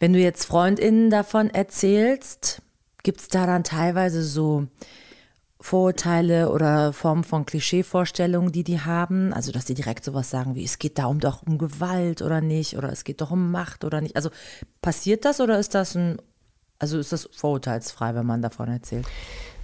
[0.00, 2.60] Wenn du jetzt FreundInnen davon erzählst,
[3.02, 4.66] gibt es da dann teilweise so
[5.66, 9.32] Vorurteile oder Formen von Klischeevorstellungen, die die haben.
[9.32, 12.78] Also, dass die direkt sowas sagen wie, es geht darum doch um Gewalt oder nicht
[12.78, 14.14] oder es geht doch um Macht oder nicht.
[14.14, 14.30] Also,
[14.80, 16.22] passiert das oder ist das ein,
[16.78, 19.06] also ist das vorurteilsfrei, wenn man davon erzählt?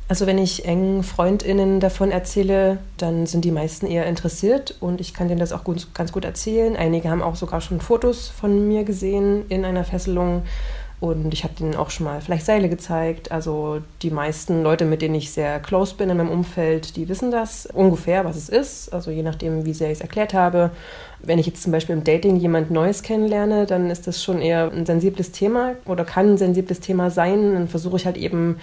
[0.08, 5.14] Also wenn ich engen Freundinnen davon erzähle, dann sind die meisten eher interessiert und ich
[5.14, 6.76] kann denen das auch gut, ganz gut erzählen.
[6.76, 10.42] Einige haben auch sogar schon Fotos von mir gesehen in einer Fesselung
[11.02, 13.32] und ich habe denen auch schon mal vielleicht Seile gezeigt.
[13.32, 17.32] Also die meisten Leute, mit denen ich sehr close bin in meinem Umfeld, die wissen
[17.32, 18.92] das ungefähr, was es ist.
[18.94, 20.70] Also je nachdem, wie sehr ich es erklärt habe.
[21.18, 24.70] Wenn ich jetzt zum Beispiel im Dating jemand Neues kennenlerne, dann ist das schon eher
[24.70, 27.54] ein sensibles Thema oder kann ein sensibles Thema sein.
[27.54, 28.58] Dann versuche ich halt eben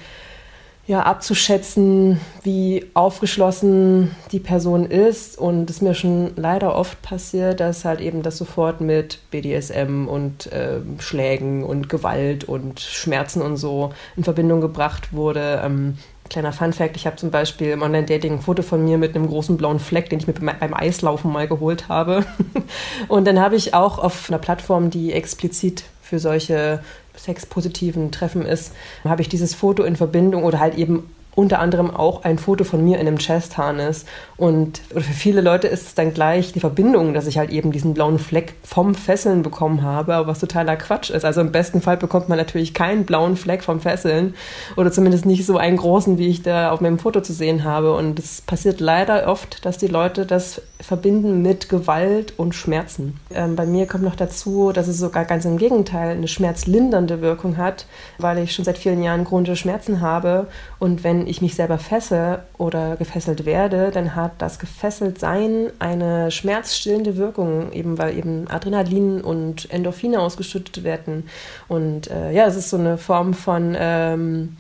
[0.90, 5.38] ja, abzuschätzen, wie aufgeschlossen die Person ist.
[5.38, 10.08] Und es ist mir schon leider oft passiert, dass halt eben das sofort mit BDSM
[10.08, 15.62] und äh, Schlägen und Gewalt und Schmerzen und so in Verbindung gebracht wurde.
[15.64, 19.28] Ähm, kleiner Funfact, ich habe zum Beispiel im Online-Dating ein Foto von mir mit einem
[19.28, 22.26] großen blauen Fleck, den ich mir beim Eislaufen mal geholt habe.
[23.08, 26.80] und dann habe ich auch auf einer Plattform, die explizit für solche
[27.20, 32.24] sexpositiven Treffen ist, habe ich dieses Foto in Verbindung oder halt eben unter anderem auch
[32.24, 34.06] ein Foto von mir in einem Chest-Harness.
[34.36, 37.94] Und für viele Leute ist es dann gleich die Verbindung, dass ich halt eben diesen
[37.94, 41.24] blauen Fleck vom Fesseln bekommen habe, was totaler Quatsch ist.
[41.24, 44.34] Also im besten Fall bekommt man natürlich keinen blauen Fleck vom Fesseln
[44.76, 47.96] oder zumindest nicht so einen großen, wie ich da auf meinem Foto zu sehen habe.
[47.96, 53.20] Und es passiert leider oft, dass die Leute das verbinden mit Gewalt und Schmerzen.
[53.34, 57.58] Ähm, bei mir kommt noch dazu, dass es sogar ganz im Gegenteil eine schmerzlindernde Wirkung
[57.58, 57.86] hat,
[58.18, 60.48] weil ich schon seit vielen Jahren chronische Schmerzen habe
[60.80, 67.18] und wenn ich mich selber fesse oder gefesselt werde, dann hat das Gefesseltsein eine schmerzstillende
[67.18, 71.30] Wirkung, eben weil eben Adrenalin und Endorphine ausgeschüttet werden.
[71.68, 74.58] Und äh, ja, es ist so eine Form von ähm,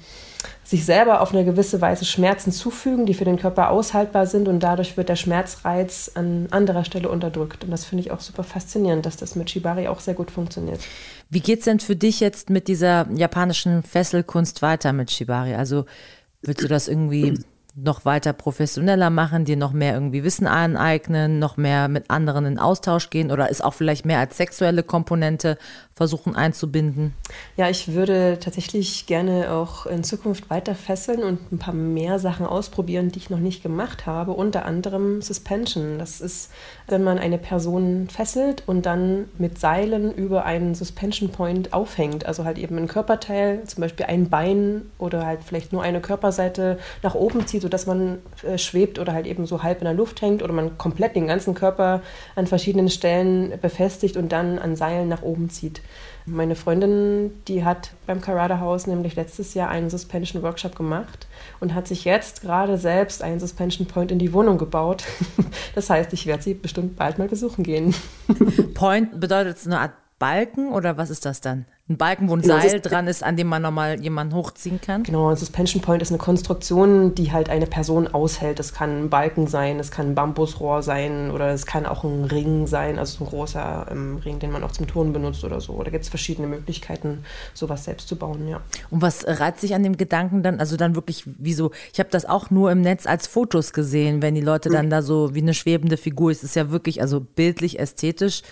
[0.70, 4.60] sich selber auf eine gewisse Weise Schmerzen zufügen, die für den Körper aushaltbar sind und
[4.60, 7.64] dadurch wird der Schmerzreiz an anderer Stelle unterdrückt.
[7.64, 10.80] Und das finde ich auch super faszinierend, dass das mit Shibari auch sehr gut funktioniert.
[11.32, 15.56] Wie geht es denn für dich jetzt mit dieser japanischen Fesselkunst weiter mit Shibari?
[15.56, 15.86] Also
[16.42, 17.38] Willst du das irgendwie
[17.76, 22.60] noch weiter professioneller machen, dir noch mehr irgendwie Wissen aneignen, noch mehr mit anderen in
[22.60, 25.58] Austausch gehen oder ist auch vielleicht mehr als sexuelle Komponente
[25.94, 27.14] versuchen einzubinden?
[27.58, 32.46] Ja, ich würde tatsächlich gerne auch in Zukunft weiter fesseln und ein paar mehr Sachen
[32.46, 34.32] ausprobieren, die ich noch nicht gemacht habe.
[34.32, 36.00] Unter anderem Suspension.
[36.00, 36.52] Das ist,
[36.92, 42.26] wenn man eine Person fesselt und dann mit Seilen über einen Suspension Point aufhängt.
[42.26, 46.78] Also halt eben ein Körperteil, zum Beispiel ein Bein oder halt vielleicht nur eine Körperseite
[47.04, 50.22] nach oben zieht, sodass man äh, schwebt oder halt eben so halb in der Luft
[50.22, 52.02] hängt oder man komplett den ganzen Körper
[52.36, 55.82] an verschiedenen Stellen befestigt und dann an Seilen nach oben zieht.
[56.32, 61.28] Meine Freundin, die hat beim Carada House nämlich letztes Jahr einen Suspension Workshop gemacht
[61.60, 65.04] und hat sich jetzt gerade selbst einen Suspension Point in die Wohnung gebaut.
[65.76, 67.94] Das heißt, ich werde sie bestimmt bald mal besuchen gehen.
[68.74, 71.66] Point bedeutet es eine Art Balken oder was ist das dann?
[71.90, 75.02] Ein Balken, wo ein genau, Seil dran ist, an dem man nochmal jemanden hochziehen kann?
[75.02, 78.60] Genau, ein Suspension Point ist eine Konstruktion, die halt eine Person aushält.
[78.60, 82.26] Das kann ein Balken sein, es kann ein Bambusrohr sein oder es kann auch ein
[82.26, 85.82] Ring sein, also ein großer ähm, Ring, den man auch zum Turnen benutzt oder so.
[85.82, 87.24] Da gibt es verschiedene Möglichkeiten,
[87.56, 88.62] sowas selbst zu bauen, ja.
[88.92, 92.10] Und was reizt sich an dem Gedanken dann, also dann wirklich wie so, ich habe
[92.12, 95.42] das auch nur im Netz als Fotos gesehen, wenn die Leute dann da so wie
[95.42, 98.44] eine schwebende Figur, es ist ja wirklich, also bildlich, ästhetisch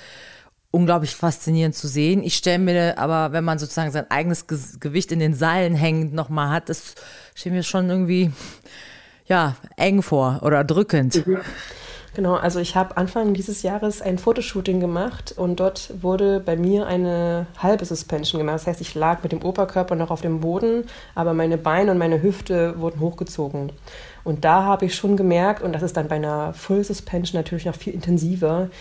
[0.71, 2.23] unglaublich faszinierend zu sehen.
[2.23, 6.49] Ich stelle mir aber, wenn man sozusagen sein eigenes Gewicht in den Seilen hängend nochmal
[6.49, 6.95] hat, das
[7.36, 8.32] stelle mir schon irgendwie
[9.25, 11.23] ja, eng vor oder drückend.
[12.17, 16.88] Genau, also ich habe Anfang dieses Jahres ein Fotoshooting gemacht und dort wurde bei mir
[16.88, 18.56] eine halbe Suspension gemacht.
[18.56, 21.99] Das heißt, ich lag mit dem Oberkörper noch auf dem Boden, aber meine Beine und
[21.99, 23.71] meine Hüfte wurden hochgezogen.
[24.23, 27.65] Und da habe ich schon gemerkt, und das ist dann bei einer Full Suspension natürlich
[27.65, 28.71] noch viel intensiver,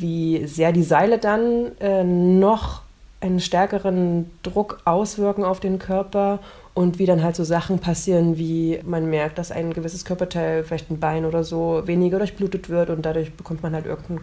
[0.00, 2.82] wie sehr die Seile dann äh, noch
[3.20, 6.40] einen stärkeren Druck auswirken auf den Körper
[6.72, 10.90] und wie dann halt so Sachen passieren, wie man merkt, dass ein gewisses Körperteil, vielleicht
[10.90, 14.20] ein Bein oder so, weniger durchblutet wird und dadurch bekommt man halt irgendein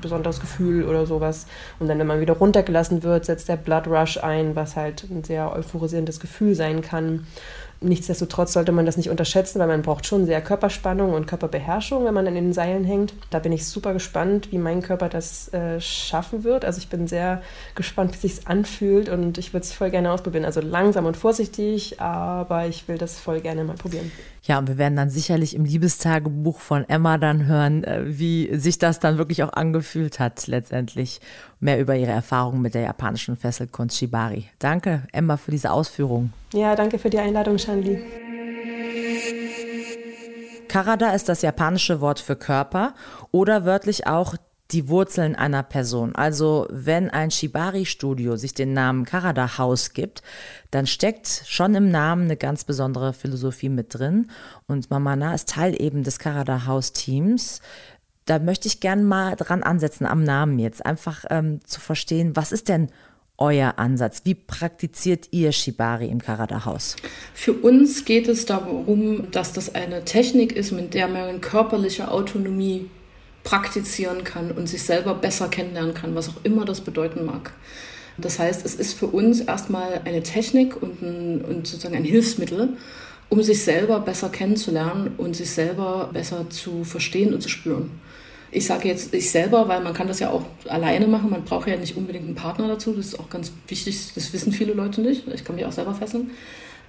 [0.00, 1.46] besonderes Gefühl oder sowas.
[1.78, 5.22] Und dann, wenn man wieder runtergelassen wird, setzt der Blood Rush ein, was halt ein
[5.22, 7.26] sehr euphorisierendes Gefühl sein kann.
[7.82, 12.12] Nichtsdestotrotz sollte man das nicht unterschätzen, weil man braucht schon sehr Körperspannung und Körperbeherrschung, wenn
[12.12, 13.14] man an den Seilen hängt.
[13.30, 16.66] Da bin ich super gespannt, wie mein Körper das äh, schaffen wird.
[16.66, 17.40] Also ich bin sehr
[17.74, 20.44] gespannt, wie sich anfühlt und ich würde es voll gerne ausprobieren.
[20.44, 24.12] Also langsam und vorsichtig, aber ich will das voll gerne mal probieren.
[24.50, 28.78] Ja, und wir werden dann sicherlich im Liebestagebuch von Emma dann hören, äh, wie sich
[28.78, 31.20] das dann wirklich auch angefühlt hat, letztendlich.
[31.60, 34.48] Mehr über ihre Erfahrungen mit der japanischen Fesselkunst Shibari.
[34.58, 36.32] Danke, Emma, für diese Ausführungen.
[36.52, 38.02] Ja, danke für die Einladung, Shanli.
[40.66, 42.94] Karada ist das japanische Wort für Körper
[43.30, 44.34] oder wörtlich auch
[44.72, 46.14] die Wurzeln einer Person.
[46.14, 50.22] Also wenn ein Shibari-Studio sich den Namen Karada House gibt,
[50.70, 54.30] dann steckt schon im Namen eine ganz besondere Philosophie mit drin.
[54.66, 57.60] Und Mamana ist Teil eben des Karada House-Teams.
[58.26, 62.52] Da möchte ich gerne mal dran ansetzen am Namen jetzt, einfach ähm, zu verstehen, was
[62.52, 62.90] ist denn
[63.40, 64.22] euer Ansatz?
[64.24, 66.94] Wie praktiziert ihr Shibari im Karada Haus?
[67.34, 72.90] Für uns geht es darum, dass das eine Technik ist, mit der man körperliche Autonomie
[73.44, 77.52] praktizieren kann und sich selber besser kennenlernen kann, was auch immer das bedeuten mag.
[78.18, 82.70] Das heißt, es ist für uns erstmal eine Technik und, ein, und sozusagen ein Hilfsmittel,
[83.28, 87.90] um sich selber besser kennenzulernen und sich selber besser zu verstehen und zu spüren.
[88.52, 91.30] Ich sage jetzt ich selber, weil man kann das ja auch alleine machen.
[91.30, 92.92] Man braucht ja nicht unbedingt einen Partner dazu.
[92.92, 94.12] Das ist auch ganz wichtig.
[94.16, 95.28] Das wissen viele Leute nicht.
[95.28, 96.32] Ich kann mich auch selber fesseln.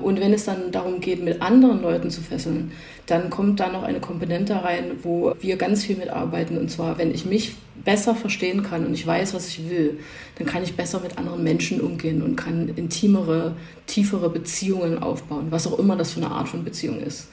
[0.02, 2.72] Und wenn es dann darum geht, mit anderen Leuten zu fesseln,
[3.06, 6.58] dann kommt da noch eine Komponente rein, wo wir ganz viel mitarbeiten.
[6.58, 10.00] Und zwar, wenn ich mich besser verstehen kann und ich weiß, was ich will,
[10.38, 13.56] dann kann ich besser mit anderen Menschen umgehen und kann intimere,
[13.88, 17.30] tiefere Beziehungen aufbauen, was auch immer das für eine Art von Beziehung ist.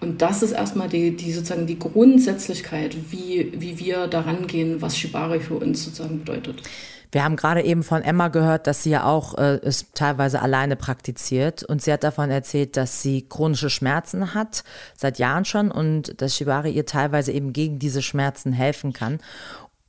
[0.00, 4.96] Und das ist erstmal die, die sozusagen die Grundsätzlichkeit, wie, wie wir daran gehen, was
[4.96, 6.62] Shibari für uns sozusagen bedeutet.
[7.12, 10.76] Wir haben gerade eben von Emma gehört, dass sie ja auch äh, es teilweise alleine
[10.76, 14.62] praktiziert und sie hat davon erzählt, dass sie chronische Schmerzen hat,
[14.96, 19.18] seit Jahren schon und dass Shibari ihr teilweise eben gegen diese Schmerzen helfen kann.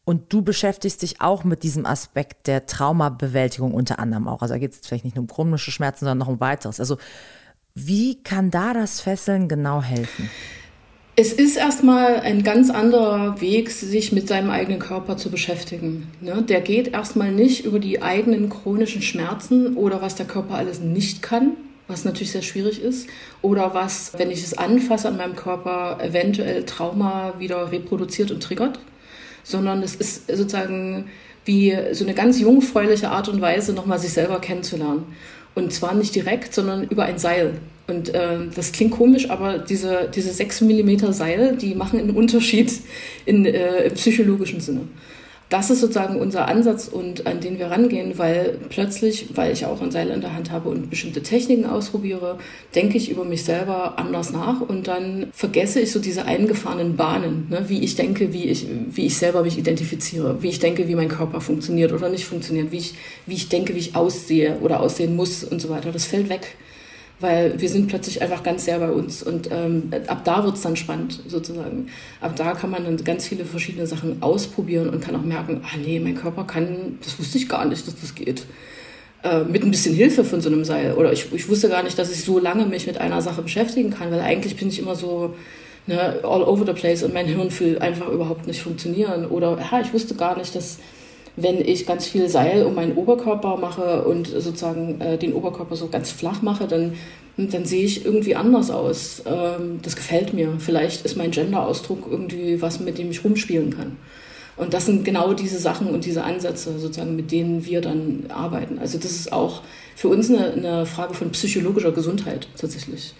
[0.03, 4.41] Und du beschäftigst dich auch mit diesem Aspekt der Traumabewältigung unter anderem auch.
[4.41, 6.79] Also da geht es vielleicht nicht nur um chronische Schmerzen, sondern noch um weiteres.
[6.79, 6.97] Also
[7.75, 10.29] wie kann da das Fesseln genau helfen?
[11.17, 16.07] Es ist erstmal ein ganz anderer Weg, sich mit seinem eigenen Körper zu beschäftigen.
[16.21, 16.41] Ne?
[16.41, 21.21] Der geht erstmal nicht über die eigenen chronischen Schmerzen oder was der Körper alles nicht
[21.21, 21.57] kann,
[21.89, 23.09] was natürlich sehr schwierig ist,
[23.41, 28.79] oder was, wenn ich es anfasse an meinem Körper, eventuell Trauma wieder reproduziert und triggert,
[29.43, 31.09] sondern es ist sozusagen
[31.43, 35.03] wie so eine ganz jungfräuliche Art und Weise, nochmal sich selber kennenzulernen.
[35.55, 37.55] Und zwar nicht direkt, sondern über ein Seil.
[37.91, 42.71] Und äh, das klingt komisch, aber diese, diese 6 mm Seil, die machen einen Unterschied
[43.25, 44.81] in, äh, im psychologischen Sinne
[45.51, 49.81] das ist sozusagen unser Ansatz und an den wir rangehen, weil plötzlich, weil ich auch
[49.81, 52.39] ein Seil in der Hand habe und bestimmte Techniken ausprobiere,
[52.73, 57.47] denke ich über mich selber anders nach und dann vergesse ich so diese eingefahrenen Bahnen,
[57.49, 57.65] ne?
[57.67, 61.09] wie ich denke, wie ich, wie ich selber mich identifiziere, wie ich denke, wie mein
[61.09, 62.93] Körper funktioniert oder nicht funktioniert, wie ich,
[63.25, 65.91] wie ich denke, wie ich aussehe oder aussehen muss und so weiter.
[65.91, 66.55] Das fällt weg
[67.21, 70.61] weil wir sind plötzlich einfach ganz sehr bei uns und ähm, ab da wird es
[70.61, 71.87] dann spannend sozusagen.
[72.19, 75.77] Ab da kann man dann ganz viele verschiedene Sachen ausprobieren und kann auch merken, ah
[75.77, 78.43] nee, mein Körper kann, das wusste ich gar nicht, dass das geht.
[79.23, 80.95] Äh, mit ein bisschen Hilfe von so einem Seil.
[80.95, 83.91] Oder ich, ich wusste gar nicht, dass ich so lange mich mit einer Sache beschäftigen
[83.91, 85.35] kann, weil eigentlich bin ich immer so
[85.85, 89.25] ne, all over the place und mein Hirn will einfach überhaupt nicht funktionieren.
[89.27, 90.79] Oder ja, ich wusste gar nicht, dass
[91.35, 95.87] wenn ich ganz viel Seil um meinen Oberkörper mache und sozusagen äh, den Oberkörper so
[95.87, 96.93] ganz flach mache, dann,
[97.37, 99.23] dann sehe ich irgendwie anders aus.
[99.25, 100.53] Ähm, das gefällt mir.
[100.59, 103.97] Vielleicht ist mein Gender-Ausdruck irgendwie was, mit dem ich rumspielen kann.
[104.57, 108.77] Und das sind genau diese Sachen und diese Ansätze, sozusagen, mit denen wir dann arbeiten.
[108.79, 109.61] Also das ist auch
[109.95, 113.13] für uns eine, eine Frage von psychologischer Gesundheit tatsächlich.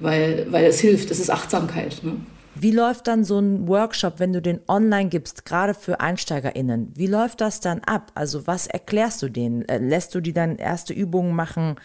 [0.00, 2.02] Weil, weil es hilft, es ist Achtsamkeit.
[2.02, 2.16] Ne?
[2.54, 6.92] Wie läuft dann so ein Workshop, wenn du den online gibst, gerade für EinsteigerInnen?
[6.94, 8.12] Wie läuft das dann ab?
[8.14, 9.68] Also was erklärst du denen?
[9.68, 11.76] Äh, lässt du die dann erste Übungen machen,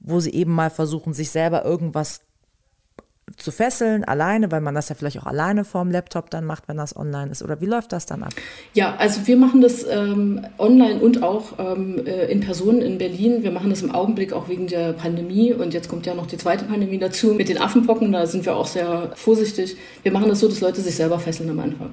[0.00, 2.22] wo sie eben mal versuchen, sich selber irgendwas
[3.36, 6.76] zu fesseln, alleine, weil man das ja vielleicht auch alleine vorm Laptop dann macht, wenn
[6.76, 7.42] das online ist?
[7.42, 8.32] Oder wie läuft das dann ab?
[8.74, 13.42] Ja, also wir machen das ähm, online und auch ähm, äh, in Person in Berlin.
[13.42, 16.36] Wir machen das im Augenblick auch wegen der Pandemie und jetzt kommt ja noch die
[16.36, 18.12] zweite Pandemie dazu mit den Affenpocken.
[18.12, 19.76] Da sind wir auch sehr vorsichtig.
[20.02, 21.92] Wir machen das so, dass Leute sich selber fesseln am Anfang.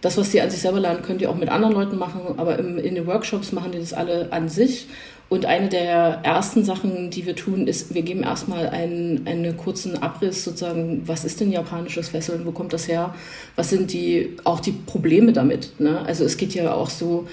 [0.00, 2.58] Das, was die an sich selber lernen, können die auch mit anderen Leuten machen, aber
[2.58, 4.88] im, in den Workshops machen die das alle an sich
[5.30, 10.02] und eine der ersten Sachen, die wir tun, ist, wir geben erstmal einen, einen kurzen
[10.02, 13.14] Abriss sozusagen, was ist denn japanisches Fesseln, wo kommt das her,
[13.54, 15.78] was sind die, auch die Probleme damit.
[15.78, 16.00] Ne?
[16.04, 17.28] Also es geht ja auch so,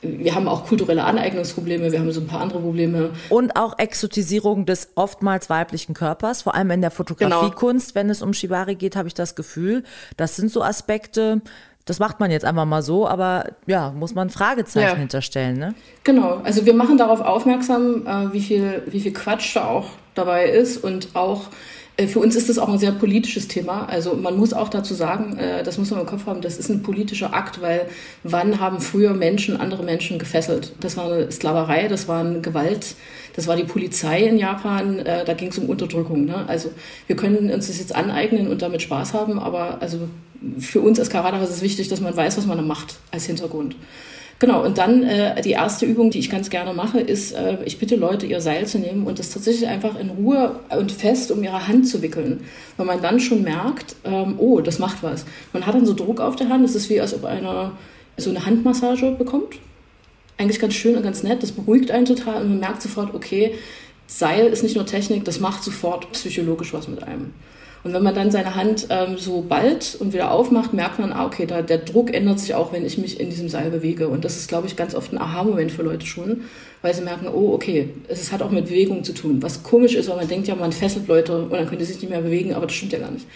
[0.00, 3.10] wir haben auch kulturelle Aneignungsprobleme, wir haben so ein paar andere Probleme.
[3.30, 8.00] Und auch Exotisierung des oftmals weiblichen Körpers, vor allem in der Fotografiekunst, genau.
[8.00, 9.82] wenn es um Shibari geht, habe ich das Gefühl,
[10.16, 11.42] das sind so Aspekte,
[11.84, 14.96] das macht man jetzt einfach mal so, aber ja, muss man Fragezeichen ja.
[14.96, 15.74] hinterstellen, ne?
[16.04, 20.50] Genau, also wir machen darauf aufmerksam, äh, wie, viel, wie viel Quatsch da auch dabei
[20.50, 21.48] ist und auch
[22.08, 23.86] für uns ist das auch ein sehr politisches Thema.
[23.86, 26.68] Also man muss auch dazu sagen, äh, das muss man im Kopf haben, das ist
[26.68, 27.86] ein politischer Akt, weil
[28.22, 30.72] wann haben früher Menschen andere Menschen gefesselt?
[30.80, 32.94] Das war eine Sklaverei, das war eine Gewalt,
[33.36, 36.24] das war die Polizei in Japan, äh, da ging es um Unterdrückung.
[36.24, 36.44] Ne?
[36.46, 36.70] Also
[37.06, 40.08] wir können uns das jetzt aneignen und damit Spaß haben, aber also
[40.58, 43.26] für uns als Karater ist es wichtig, dass man weiß, was man da macht als
[43.26, 43.76] Hintergrund.
[44.40, 47.78] Genau, und dann äh, die erste Übung, die ich ganz gerne mache, ist, äh, ich
[47.78, 51.44] bitte Leute, ihr Seil zu nehmen und das tatsächlich einfach in Ruhe und fest um
[51.44, 52.42] ihre Hand zu wickeln.
[52.78, 55.26] Weil man dann schon merkt, ähm, oh, das macht was.
[55.52, 57.72] Man hat dann so Druck auf der Hand, es ist wie, als ob einer
[58.16, 59.56] so eine Handmassage bekommt.
[60.38, 63.52] Eigentlich ganz schön und ganz nett, das beruhigt einen total und man merkt sofort, okay,
[64.06, 67.34] Seil ist nicht nur Technik, das macht sofort psychologisch was mit einem.
[67.82, 71.24] Und wenn man dann seine Hand ähm, so ballt und wieder aufmacht, merkt man, ah,
[71.24, 74.08] okay, da, der Druck ändert sich auch, wenn ich mich in diesem Seil bewege.
[74.08, 76.42] Und das ist, glaube ich, ganz oft ein Aha-Moment für Leute schon,
[76.82, 79.42] weil sie merken, oh, okay, es hat auch mit Bewegung zu tun.
[79.42, 82.00] Was komisch ist, weil man denkt ja, man fesselt Leute und dann können die sich
[82.00, 83.26] nicht mehr bewegen, aber das stimmt ja gar nicht.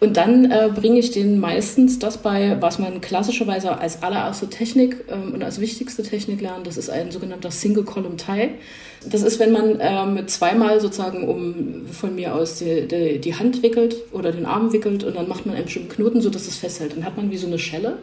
[0.00, 5.04] Und dann äh, bringe ich denen meistens das bei, was man klassischerweise als allererste Technik
[5.10, 6.66] ähm, und als wichtigste Technik lernt.
[6.66, 8.48] Das ist ein sogenannter Single Column Tie.
[9.10, 13.62] Das ist, wenn man ähm, zweimal sozusagen um von mir aus die, die, die, Hand
[13.62, 16.96] wickelt oder den Arm wickelt und dann macht man einen bestimmten Knoten, sodass es festhält.
[16.96, 17.98] Dann hat man wie so eine Schelle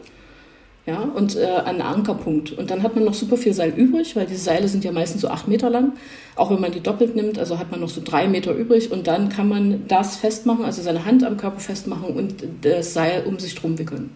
[0.87, 2.53] ja, und äh, einen Ankerpunkt.
[2.53, 5.21] Und dann hat man noch super viel Seil übrig, weil diese Seile sind ja meistens
[5.21, 5.91] so acht Meter lang.
[6.37, 9.05] Auch wenn man die doppelt nimmt, also hat man noch so drei Meter übrig und
[9.05, 13.37] dann kann man das festmachen, also seine Hand am Körper festmachen und das Seil um
[13.37, 14.11] sich drum wickeln.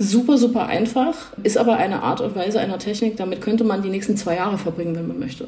[0.00, 1.14] Super, super einfach,
[1.44, 4.58] ist aber eine Art und Weise einer Technik, damit könnte man die nächsten zwei Jahre
[4.58, 5.46] verbringen, wenn man möchte.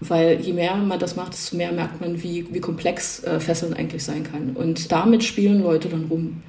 [0.00, 3.74] Weil je mehr man das macht, desto mehr merkt man, wie, wie komplex äh, Fesseln
[3.74, 4.56] eigentlich sein kann.
[4.56, 6.42] Und damit spielen Leute dann rum.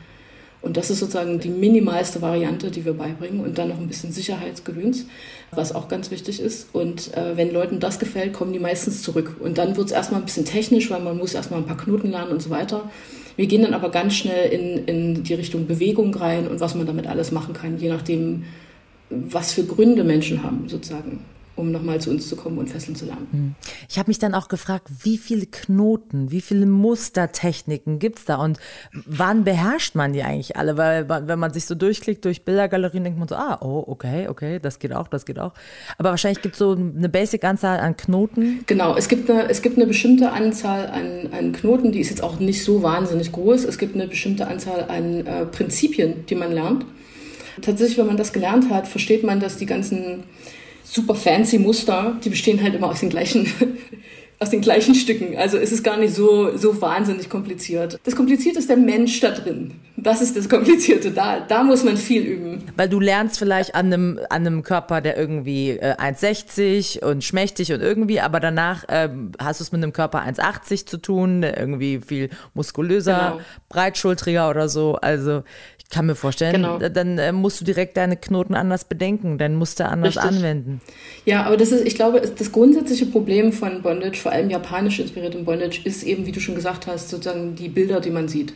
[0.68, 4.12] Und das ist sozusagen die minimalste Variante, die wir beibringen und dann noch ein bisschen
[4.12, 5.06] Sicherheitsgewöhns,
[5.52, 6.68] was auch ganz wichtig ist.
[6.74, 9.38] Und äh, wenn Leuten das gefällt, kommen die meistens zurück.
[9.40, 12.12] Und dann wird es erstmal ein bisschen technisch, weil man muss erstmal ein paar Knoten
[12.12, 12.90] lernen und so weiter.
[13.38, 16.86] Wir gehen dann aber ganz schnell in, in die Richtung Bewegung rein und was man
[16.86, 18.44] damit alles machen kann, je nachdem,
[19.10, 21.22] was für Gründe Menschen haben, sozusagen.
[21.58, 23.28] Um nochmal zu uns zu kommen und Fesseln zu lernen.
[23.32, 23.56] Hm.
[23.90, 28.38] Ich habe mich dann auch gefragt, wie viele Knoten, wie viele Mustertechniken gibt es da
[28.38, 28.60] und
[29.06, 30.78] wann beherrscht man die eigentlich alle?
[30.78, 34.60] Weil wenn man sich so durchklickt durch Bildergalerien, denkt man so, ah, oh, okay, okay,
[34.60, 35.54] das geht auch, das geht auch.
[35.98, 38.64] Aber wahrscheinlich gibt es so eine Basic-Anzahl an Knoten.
[38.68, 42.24] Genau, es gibt eine, es gibt eine bestimmte Anzahl an, an Knoten, die ist jetzt
[42.24, 43.64] auch nicht so wahnsinnig groß.
[43.64, 46.86] Es gibt eine bestimmte Anzahl an äh, Prinzipien, die man lernt.
[47.62, 50.24] Tatsächlich, wenn man das gelernt hat, versteht man, dass die ganzen
[50.90, 53.48] super fancy Muster, die bestehen halt immer aus den gleichen
[54.40, 55.36] aus den gleichen Stücken.
[55.36, 58.00] Also es ist gar nicht so, so wahnsinnig kompliziert.
[58.04, 59.74] Das Komplizierte ist der Mensch da drin.
[59.96, 61.10] Das ist das Komplizierte.
[61.10, 62.64] Da, da muss man viel üben.
[62.76, 67.74] Weil du lernst vielleicht an einem, an einem Körper, der irgendwie äh, 1,60 und schmächtig
[67.74, 72.00] und irgendwie, aber danach ähm, hast du es mit einem Körper 1,80 zu tun, irgendwie
[72.00, 73.46] viel muskulöser, genau.
[73.70, 74.98] breitschultriger oder so.
[75.02, 75.44] Also
[75.90, 76.80] kann mir vorstellen, genau.
[76.80, 80.38] dann äh, musst du direkt deine Knoten anders bedenken, dein Muster anders Richtig.
[80.38, 80.82] anwenden.
[81.26, 85.46] Ja, aber das ist, ich glaube, das grundsätzliche Problem von Bondage, vor allem japanisch inspiriertem
[85.46, 88.54] Bondage, ist eben, wie du schon gesagt hast, sozusagen die Bilder, die man sieht.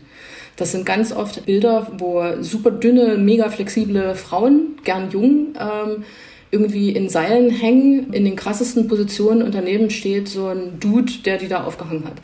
[0.58, 6.04] Das sind ganz oft Bilder, wo super dünne, mega flexible Frauen, gern jung, ähm,
[6.52, 11.38] irgendwie in Seilen hängen, in den krassesten Positionen und daneben steht so ein Dude, der
[11.38, 12.16] die da aufgehangen hat.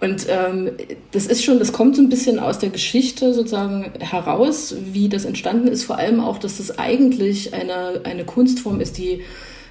[0.00, 0.70] Und ähm,
[1.12, 5.26] das ist schon, das kommt so ein bisschen aus der Geschichte sozusagen heraus, wie das
[5.26, 5.84] entstanden ist.
[5.84, 9.22] Vor allem auch, dass das eigentlich eine, eine Kunstform ist, die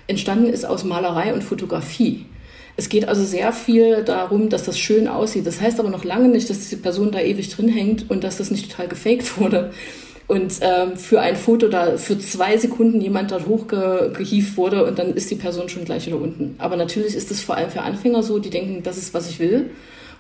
[0.06, 2.26] entstanden ist aus Malerei und Fotografie.
[2.78, 5.48] Es geht also sehr viel darum, dass das schön aussieht.
[5.48, 8.38] Das heißt aber noch lange nicht, dass diese Person da ewig drin hängt und dass
[8.38, 9.72] das nicht total gefaked wurde.
[10.28, 15.16] Und ähm, für ein Foto da für zwei Sekunden jemand da hochgehieft wurde und dann
[15.16, 16.54] ist die Person schon gleich wieder unten.
[16.60, 19.40] Aber natürlich ist es vor allem für Anfänger so, die denken, das ist, was ich
[19.40, 19.72] will.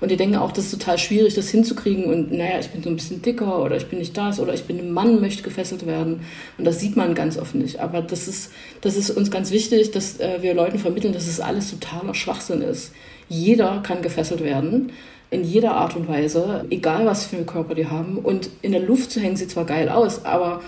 [0.01, 2.05] Und die denken auch, das ist total schwierig, das hinzukriegen.
[2.05, 4.63] Und naja, ich bin so ein bisschen dicker oder ich bin nicht das oder ich
[4.63, 6.21] bin ein Mann, möchte gefesselt werden.
[6.57, 7.79] Und das sieht man ganz oft nicht.
[7.79, 11.39] Aber das ist, das ist uns ganz wichtig, dass äh, wir Leuten vermitteln, dass es
[11.39, 12.93] alles totaler Schwachsinn ist.
[13.27, 14.91] Jeder kann gefesselt werden
[15.31, 18.17] in jeder Art und Weise, egal was für einen Körper die haben.
[18.17, 20.61] Und in der Luft zu hängen sieht zwar geil aus, aber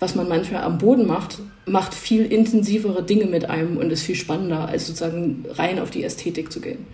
[0.00, 4.14] was man manchmal am Boden macht, macht viel intensivere Dinge mit einem und ist viel
[4.14, 6.86] spannender, als sozusagen rein auf die Ästhetik zu gehen.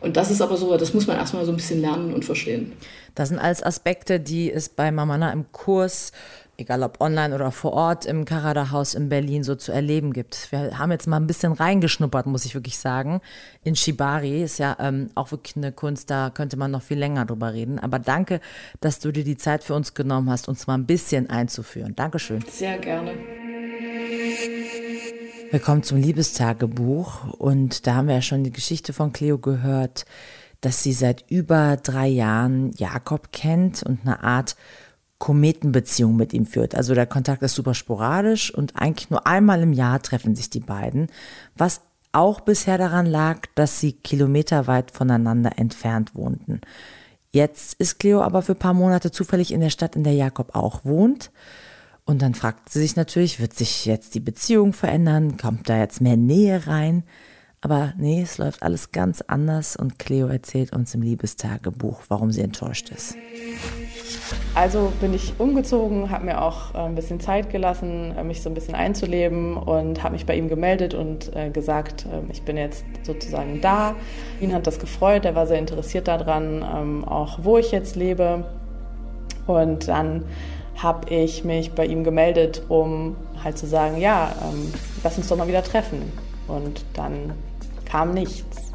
[0.00, 2.72] Und das ist aber so, das muss man erstmal so ein bisschen lernen und verstehen.
[3.14, 6.12] Das sind alles Aspekte, die es bei Mamana im Kurs,
[6.56, 10.52] egal ob online oder vor Ort im Karada-Haus in Berlin so zu erleben gibt.
[10.52, 13.20] Wir haben jetzt mal ein bisschen reingeschnuppert, muss ich wirklich sagen.
[13.64, 17.24] In Shibari ist ja ähm, auch wirklich eine Kunst, da könnte man noch viel länger
[17.26, 17.78] drüber reden.
[17.78, 18.40] Aber danke,
[18.80, 21.94] dass du dir die Zeit für uns genommen hast, uns mal ein bisschen einzuführen.
[21.96, 22.44] Dankeschön.
[22.48, 23.12] Sehr gerne.
[25.50, 30.04] Wir kommen zum Liebestagebuch und da haben wir ja schon die Geschichte von Cleo gehört,
[30.60, 34.54] dass sie seit über drei Jahren Jakob kennt und eine Art
[35.18, 36.76] Kometenbeziehung mit ihm führt.
[36.76, 40.60] Also der Kontakt ist super sporadisch und eigentlich nur einmal im Jahr treffen sich die
[40.60, 41.08] beiden,
[41.56, 41.80] was
[42.12, 46.60] auch bisher daran lag, dass sie kilometerweit voneinander entfernt wohnten.
[47.32, 50.54] Jetzt ist Cleo aber für ein paar Monate zufällig in der Stadt, in der Jakob
[50.54, 51.32] auch wohnt.
[52.10, 55.36] Und dann fragt sie sich natürlich, wird sich jetzt die Beziehung verändern?
[55.36, 57.04] Kommt da jetzt mehr Nähe rein?
[57.60, 62.40] Aber nee, es läuft alles ganz anders und Cleo erzählt uns im Liebestagebuch, warum sie
[62.40, 63.16] enttäuscht ist.
[64.56, 68.50] Also bin ich umgezogen, habe mir auch äh, ein bisschen Zeit gelassen, äh, mich so
[68.50, 72.84] ein bisschen einzuleben und habe mich bei ihm gemeldet und äh, gesagt, ich bin jetzt
[73.04, 73.94] sozusagen da.
[74.40, 78.46] Ihn hat das gefreut, er war sehr interessiert daran, ähm, auch wo ich jetzt lebe.
[79.46, 80.24] Und dann
[80.82, 84.72] habe ich mich bei ihm gemeldet, um halt zu sagen, ja, ähm,
[85.02, 86.12] lass uns doch mal wieder treffen.
[86.48, 87.32] Und dann
[87.84, 88.70] kam nichts.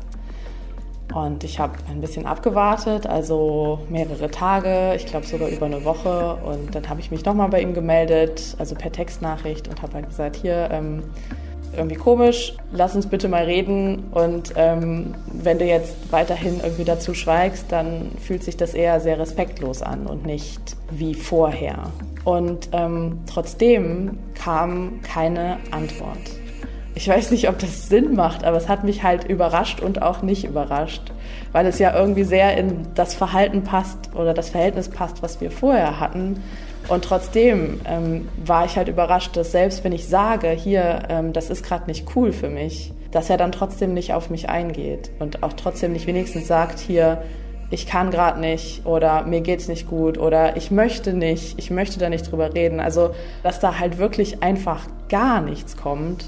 [1.13, 6.35] Und ich habe ein bisschen abgewartet, also mehrere Tage, ich glaube sogar über eine Woche.
[6.43, 10.09] Und dann habe ich mich nochmal bei ihm gemeldet, also per Textnachricht und habe halt
[10.09, 11.03] gesagt, hier, ähm,
[11.77, 17.13] irgendwie komisch, lass uns bitte mal reden und ähm, wenn du jetzt weiterhin irgendwie dazu
[17.13, 21.91] schweigst, dann fühlt sich das eher sehr respektlos an und nicht wie vorher.
[22.23, 26.17] Und ähm, trotzdem kam keine Antwort.
[26.97, 30.21] Ich weiß nicht, ob das Sinn macht, aber es hat mich halt überrascht und auch
[30.21, 31.11] nicht überrascht,
[31.51, 35.51] weil es ja irgendwie sehr in das Verhalten passt oder das Verhältnis passt, was wir
[35.51, 36.41] vorher hatten.
[36.87, 41.49] Und trotzdem ähm, war ich halt überrascht, dass selbst wenn ich sage, hier, ähm, das
[41.49, 45.41] ist gerade nicht cool für mich, dass er dann trotzdem nicht auf mich eingeht und
[45.41, 47.23] auch trotzdem nicht wenigstens sagt, hier,
[47.71, 51.97] ich kann gerade nicht oder mir geht's nicht gut oder ich möchte nicht, ich möchte
[51.99, 52.79] da nicht drüber reden.
[52.79, 53.11] Also,
[53.41, 56.25] dass da halt wirklich einfach gar nichts kommt,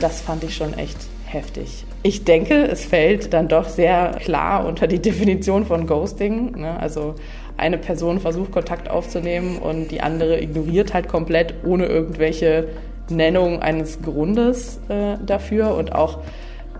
[0.00, 1.84] das fand ich schon echt heftig.
[2.02, 6.52] Ich denke, es fällt dann doch sehr klar unter die Definition von Ghosting.
[6.52, 6.78] Ne?
[6.78, 7.16] Also
[7.58, 12.68] eine Person versucht Kontakt aufzunehmen und die andere ignoriert halt komplett ohne irgendwelche
[13.10, 16.18] Nennung eines Grundes äh, dafür und auch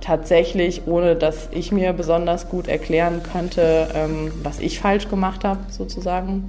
[0.00, 5.60] tatsächlich, ohne dass ich mir besonders gut erklären könnte, ähm, was ich falsch gemacht habe,
[5.70, 6.46] sozusagen.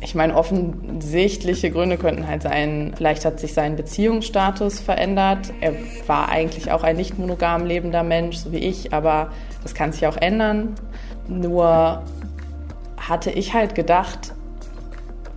[0.00, 5.52] Ich meine, offensichtliche Gründe könnten halt sein, vielleicht hat sich sein Beziehungsstatus verändert.
[5.60, 5.72] Er
[6.06, 9.32] war eigentlich auch ein nicht monogam lebender Mensch, so wie ich, aber
[9.64, 10.76] das kann sich auch ändern.
[11.26, 12.04] Nur
[12.98, 14.34] hatte ich halt gedacht,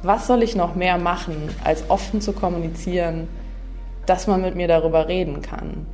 [0.03, 3.27] was soll ich noch mehr machen, als offen zu kommunizieren,
[4.05, 5.85] dass man mit mir darüber reden kann.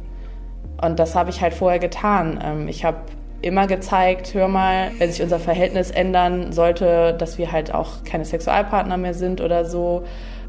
[0.82, 2.40] Und das habe ich halt vorher getan.
[2.44, 2.98] Ähm, ich habe
[3.42, 8.26] immer gezeigt, hör mal, wenn sich unser Verhältnis ändern sollte, dass wir halt auch keine
[8.26, 10.04] Sexualpartner mehr sind oder so,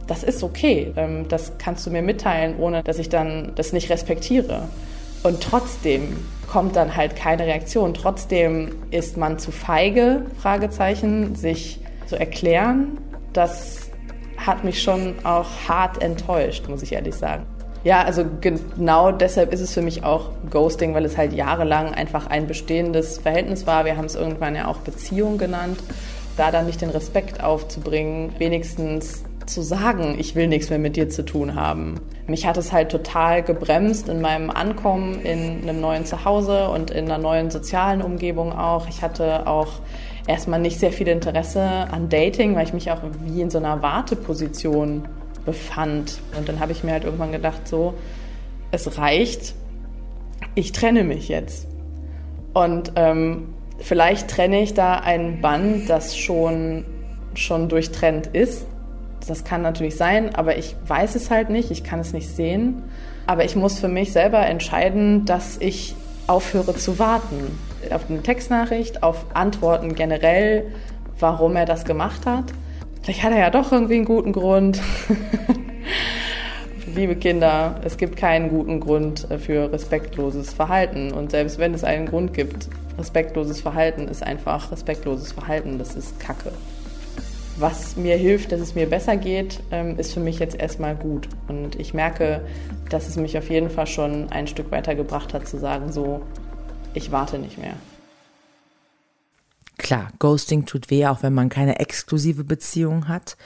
[0.06, 0.92] das ist okay.
[0.96, 4.62] Ähm, das kannst du mir mitteilen, ohne dass ich dann das nicht respektiere.
[5.22, 6.16] Und trotzdem
[6.50, 7.94] kommt dann halt keine Reaktion.
[7.94, 12.98] Trotzdem ist man zu feige, Fragezeichen, sich zu erklären.
[13.32, 13.90] Das
[14.36, 17.44] hat mich schon auch hart enttäuscht, muss ich ehrlich sagen.
[17.84, 22.26] Ja, also genau deshalb ist es für mich auch Ghosting, weil es halt jahrelang einfach
[22.26, 23.84] ein bestehendes Verhältnis war.
[23.84, 25.78] Wir haben es irgendwann ja auch Beziehung genannt.
[26.36, 31.08] Da dann nicht den Respekt aufzubringen, wenigstens zu sagen, ich will nichts mehr mit dir
[31.08, 32.00] zu tun haben.
[32.26, 37.06] Mich hat es halt total gebremst in meinem Ankommen in einem neuen Zuhause und in
[37.06, 38.88] einer neuen sozialen Umgebung auch.
[38.88, 39.68] Ich hatte auch
[40.26, 43.82] erstmal nicht sehr viel Interesse an Dating, weil ich mich auch wie in so einer
[43.82, 45.08] Warteposition
[45.44, 46.20] befand.
[46.36, 47.94] Und dann habe ich mir halt irgendwann gedacht, so,
[48.70, 49.54] es reicht,
[50.54, 51.66] ich trenne mich jetzt.
[52.52, 56.84] Und ähm, vielleicht trenne ich da ein Band, das schon,
[57.34, 58.66] schon durchtrennt ist.
[59.26, 62.82] Das kann natürlich sein, aber ich weiß es halt nicht, ich kann es nicht sehen.
[63.26, 65.94] Aber ich muss für mich selber entscheiden, dass ich
[66.26, 67.58] aufhöre zu warten.
[67.90, 70.72] Auf eine Textnachricht, auf Antworten generell,
[71.18, 72.44] warum er das gemacht hat.
[73.02, 74.80] Vielleicht hat er ja doch irgendwie einen guten Grund.
[76.94, 81.12] Liebe Kinder, es gibt keinen guten Grund für respektloses Verhalten.
[81.12, 85.78] Und selbst wenn es einen Grund gibt, respektloses Verhalten ist einfach respektloses Verhalten.
[85.78, 86.50] Das ist Kacke.
[87.58, 91.28] Was mir hilft, dass es mir besser geht, ähm, ist für mich jetzt erstmal gut.
[91.48, 92.42] Und ich merke,
[92.88, 96.22] dass es mich auf jeden Fall schon ein Stück weiter gebracht hat, zu sagen, so,
[96.94, 97.74] ich warte nicht mehr.
[99.78, 103.36] Klar, Ghosting tut weh, auch wenn man keine exklusive Beziehung hat.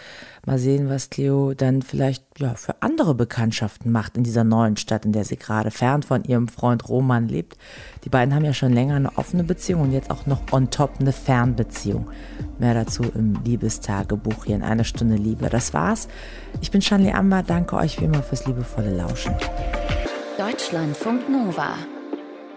[0.47, 5.05] Mal sehen, was Cleo dann vielleicht ja, für andere Bekanntschaften macht in dieser neuen Stadt,
[5.05, 7.59] in der sie gerade fern von ihrem Freund Roman lebt.
[8.05, 10.95] Die beiden haben ja schon länger eine offene Beziehung und jetzt auch noch on top
[10.99, 12.11] eine Fernbeziehung.
[12.59, 15.49] Mehr dazu im Liebestagebuch hier in einer Stunde Liebe.
[15.51, 16.09] Das war's.
[16.63, 17.45] Ich bin Shanley Amber.
[17.47, 19.35] Danke euch wie immer fürs liebevolle Lauschen.
[20.39, 21.75] Deutschlandfunk Nova.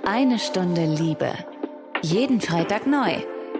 [0.06, 1.30] Eine Stunde Liebe.
[2.02, 3.35] Jeden Freitag neu